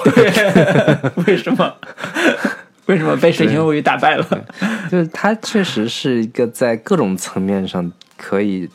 [1.27, 1.75] 为什么
[2.87, 4.27] 为什么被水形物语打败了？
[4.91, 8.69] 就是他确实是一个在各种层面上可以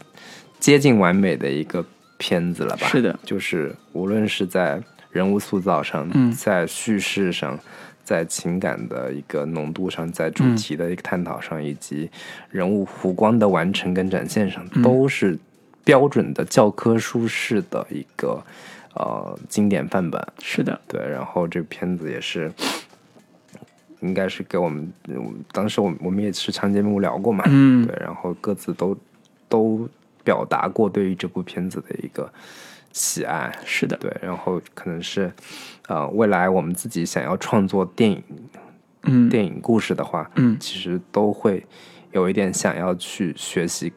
[0.59, 1.83] 接近完美的一个
[2.17, 2.87] 片子了吧？
[2.87, 7.59] 是的，就是无论是在人物塑造上，嗯在叙事上，
[8.05, 10.55] 在情感的一个浓度上，在主嗯。
[10.55, 12.09] 题的一个探讨上，以及
[12.49, 14.81] 人物弧光的完成跟展现上，嗯。
[14.81, 15.37] 都是
[15.83, 18.41] 标准的教科书式的一个
[18.93, 20.25] 呃经典范本。
[20.41, 22.51] 是的，对，然后这片子也是，
[24.01, 27.85] 应该是给我们，嗯当时我们我们也是长节目聊过嘛，嗯。
[27.85, 28.95] 对，然后各自都
[29.49, 29.89] 都
[30.23, 32.31] 表达过对于这部片子的一个
[32.95, 35.29] 喜爱，是的，对，然后可能是，
[35.89, 38.23] 呃，未来我们自己想要创作电影
[39.03, 39.27] 嗯。
[39.27, 40.55] 电影故事的话，嗯。
[40.61, 41.65] 其实都会
[42.13, 43.91] 有一点想要去学习、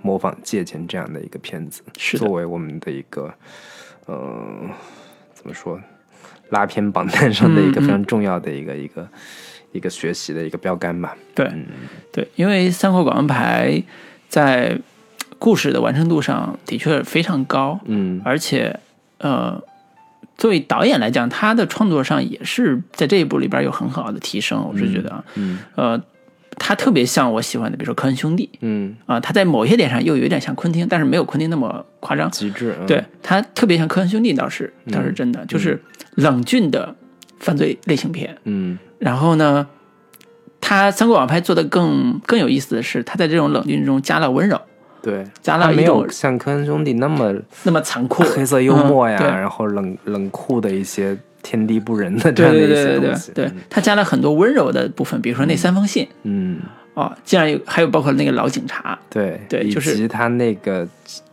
[0.00, 3.34] 模仿、借鉴这样的一个片子，是作为我们的一个，
[4.06, 4.70] 呃，
[5.34, 5.80] 怎么说，
[6.50, 9.08] 拉片榜单上的一个非常重要的一个、一个
[9.72, 11.16] 一个学习的一个标杆吧。
[11.34, 11.50] 对
[12.12, 13.82] 对，因为三块广告牌
[14.28, 14.78] 在
[15.46, 18.80] 故事的完成度上的确非常高，嗯而且
[19.18, 19.62] 呃，
[20.36, 24.60] 作为导演来讲，他的创作上也是在这一部里边有很好的提升。
[24.68, 26.02] 我是觉得啊，嗯呃，
[26.58, 32.28] 他特别像我喜欢的，比如说科恩兄弟嗯，啊、他在某些点上又有点像昆汀，但是没有昆汀那么夸张。
[32.32, 32.74] 极致。
[32.80, 35.80] 嗯对他特别像科恩兄弟，倒是倒是真的，就是
[36.16, 36.92] 冷峻的
[37.38, 38.36] 犯罪类型片。
[38.42, 39.68] 嗯然后呢，
[40.60, 44.60] 他三国网拍做的更更有意思的是，他在这种冷峻中加了温柔。
[45.06, 47.32] 对，加了他没有像科恩兄弟那么
[47.62, 53.32] 那么残酷，黑色幽默呀，嗯然后冷冷酷的一些天地不仁的这样的一对对对些东西。
[53.32, 56.08] 对，他加了很多温柔的部分，比如说那三封信。
[56.24, 56.58] 嗯，
[56.94, 60.84] 哦，竟然有还有包括那个老警察，对对就是及他那个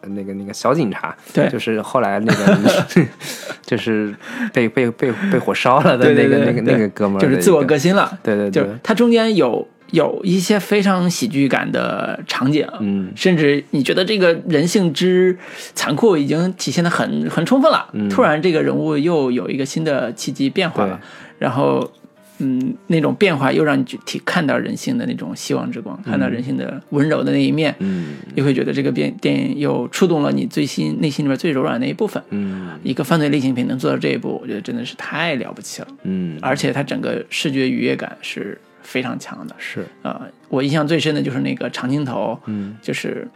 [0.02, 3.08] 那个那个小警察，对就是后来那个
[3.66, 4.14] 就是
[4.54, 15.38] 被被被被火烧了的对对那个那个那个哥们儿，就是自我革，新了，对对对就是，他中间有有一些非常喜剧感的场景，嗯甚至你觉得这个人性之
[15.74, 21.00] 残酷已经体现的很很充分了，嗯突然这个人物又有一个新的契机变化了，
[21.40, 21.92] 然后。
[22.40, 32.22] 嗯，那种变化又让你去体看到人性的那种希望之光，看到人性的温柔的那一面，嗯你会觉得这个电电影又触动了你最心内心里面最柔软的那一部分。
[32.32, 35.88] 嗯一个犯罪类型片能做到这一步，我觉得真的是太了不起了。
[36.02, 39.56] 嗯，而且它整个视觉愉悦感是非常强的。
[39.58, 39.86] 是。
[40.04, 42.76] 呃，我印象最深的就是那个长镜头，嗯。
[42.82, 43.28] 就是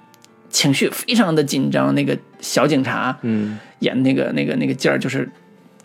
[0.50, 3.58] 情绪非常的紧张，那个小警察嗯。
[3.80, 5.28] 演那个那个那个劲儿，就是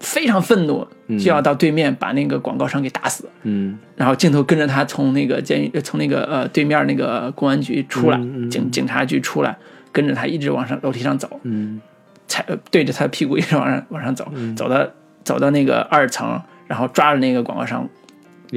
[0.01, 0.87] 非常愤怒，
[1.19, 3.29] 就要到对面把那个广告商给打死。
[3.43, 3.79] 嗯。
[3.97, 8.51] 然后镜头跟着他从那个监狱，呃从那个呃对面那个公安局出来，嗯嗯。
[8.51, 9.57] 警警察局出来，
[9.93, 11.81] 跟着他一直往上楼梯上走，嗯。
[12.29, 14.89] 踩呃对着他的屁股一直往上往上走，走到
[15.23, 17.87] 走到那个二层，然后抓着那个广告商，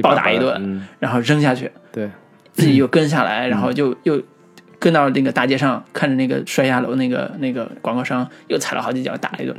[0.02, 2.10] 暴打一顿嗯，然后扔下去，对，
[2.52, 4.22] 自己又跟下来，然后就又
[4.78, 9.56] 跟到那个大街上，看着那个摔下楼那个那个广告商又踩了好几脚，打了一顿，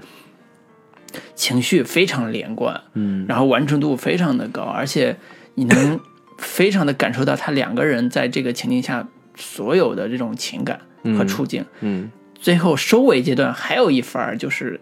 [1.35, 3.25] 情绪非常连贯，嗯。
[3.27, 5.15] 然后完成度非常的高，而且
[5.55, 5.99] 你能
[6.37, 10.79] 非常的感受到他两个人在这个情境下所有的这种情感
[11.17, 11.65] 和处境。
[11.81, 12.11] 嗯。
[12.39, 14.79] 最后收尾阶段还有一番儿，就是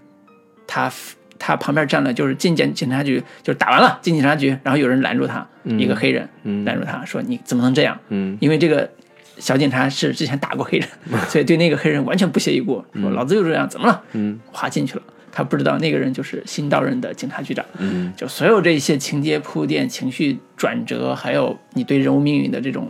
[0.68, 0.92] 他
[1.38, 8.90] 他旁边站了，就是进检警察局，就是打完了进警察局，然后有人拦住他，一个黑人嗯拦住他说：“你怎么能这样？”嗯因为这个
[9.38, 10.88] 小警察是之前打过黑人，
[11.28, 15.02] 所以对那个黑人完全不屑一顾，说：“老子就这样，怎么了？”嗯划进去了。
[15.32, 17.66] 他不知道那个人就是新到任的警察局长。
[17.78, 22.90] 嗯就所有这些情节铺垫、情绪转折，还有你对人物命运的这种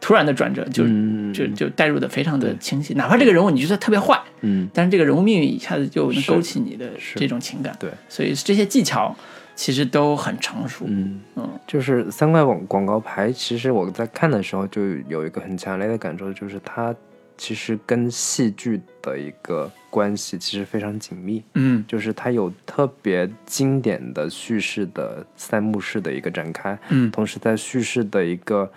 [0.00, 1.20] 突然的转折，就、嗯。
[1.32, 2.92] 就就带入的非常的清晰。
[2.94, 4.68] 哪怕这个人物你觉得特别坏，嗯。
[4.74, 7.72] 但是这个人物命运一下子就能勾起你的这种情感。
[7.78, 9.14] 对，所以这些技巧
[9.54, 10.86] 其实都很成熟。
[10.88, 11.20] 嗯。
[11.36, 11.48] 嗯。
[11.68, 16.92] 就是三块广广告牌，其实我在看的时候就有一个很强烈的感受，就是它
[17.38, 21.40] 其实跟戏剧的一个关系其实非常紧密。
[21.54, 21.84] 嗯。
[21.86, 27.08] 就是它有特别经典的叙事的三幕式的一个展开，嗯。
[27.12, 28.68] 同时在叙事的一个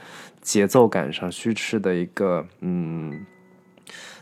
[0.44, 3.26] 节奏感上，叙事的一个嗯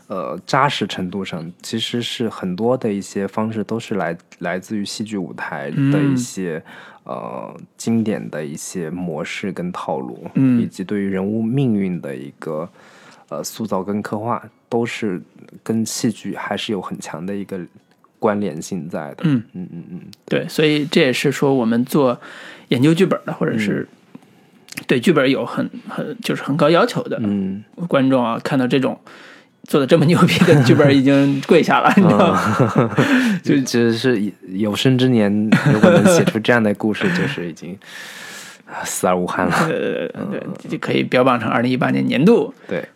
[0.06, 6.16] 呃扎实程度上，其实是很多的一些方式都是来来自于戏剧舞台的一嗯。
[6.16, 6.62] 些、
[7.04, 10.62] 呃经典的一些模式跟套路，嗯。
[10.62, 12.68] 以及对于人物命运的一个
[13.28, 15.20] 呃塑造跟刻画，都是
[15.64, 17.58] 跟戏剧还是有很强的一个
[18.20, 19.24] 关联性在的。
[19.24, 19.42] 嗯。
[19.54, 22.16] 嗯嗯嗯，对，所以这也是说我们做
[22.68, 23.88] 研究剧本的，或者是
[24.92, 29.00] 对剧本有很很就是很高要求的嗯观众啊，看到这种
[29.62, 32.94] 做的这么牛逼的 剧本，已经跪下了，你知道吗？
[33.42, 35.32] 就只是有生之年，
[35.72, 37.74] 如果能写出这样的故事，就是已经
[38.66, 39.66] 啊死而无憾了。
[39.66, 42.86] 对，对，就可以标榜成二零一八年年度对，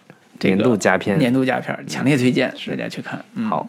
[0.43, 1.19] 年度佳片。
[1.19, 3.25] 年度佳片，强烈推荐大家去看。
[3.37, 3.67] 嗯，好，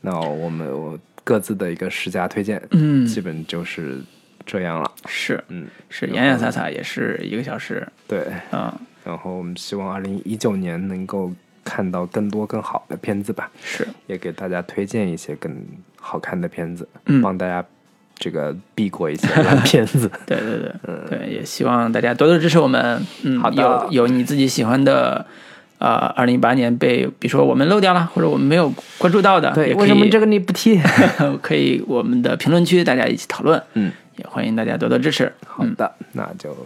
[0.00, 4.00] 那我们我各自的一个十佳推荐，嗯基本就是
[4.46, 4.90] 这样了。
[5.06, 8.26] 是嗯，是洋洋洒洒也是一个小时对。
[8.52, 8.72] 嗯，
[9.04, 11.32] 然后我们希望二零一九年能够
[11.64, 15.54] 看到更多更好的片子吧，是也给大家推荐一些更
[16.00, 17.64] 好看的片子，嗯帮大家
[18.16, 20.10] 这个避过一些烂片子。
[20.26, 23.02] 对对对，嗯对，也希望大家多多支持我们。
[23.22, 25.26] 嗯，好的有有你自己喜欢的。
[25.78, 30.80] 呃，二零一八年被比如说我们漏掉了，或者我们没有关注到的，对，为什么这个你不提？
[31.42, 35.32] 可以我们的评论区大家一起讨论，嗯，也欢迎大家多多支持。
[35.46, 36.56] 好的，那就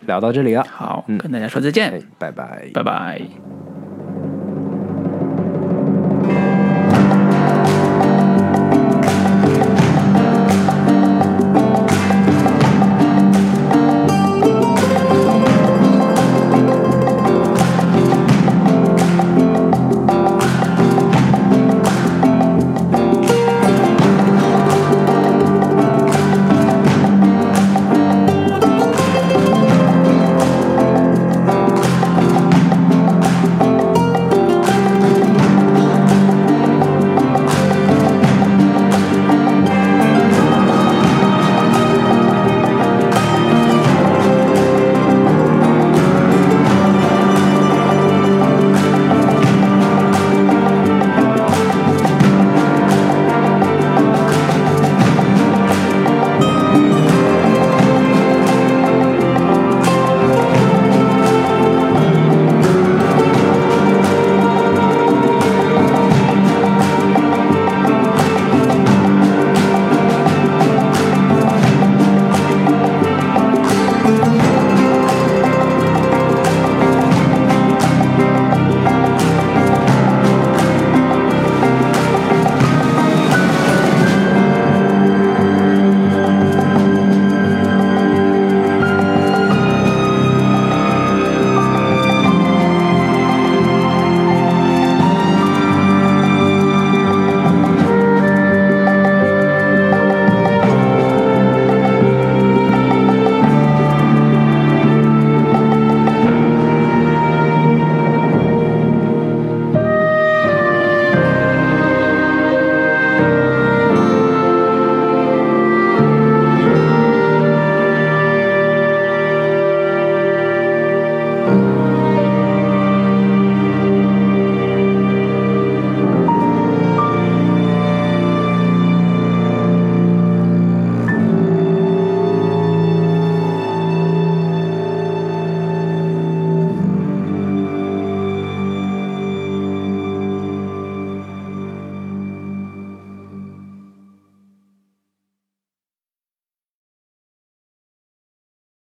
[0.00, 0.64] 聊到这里了。
[0.64, 2.70] 好，嗯跟大家说再见，哎，拜拜。
[2.74, 3.20] 拜拜。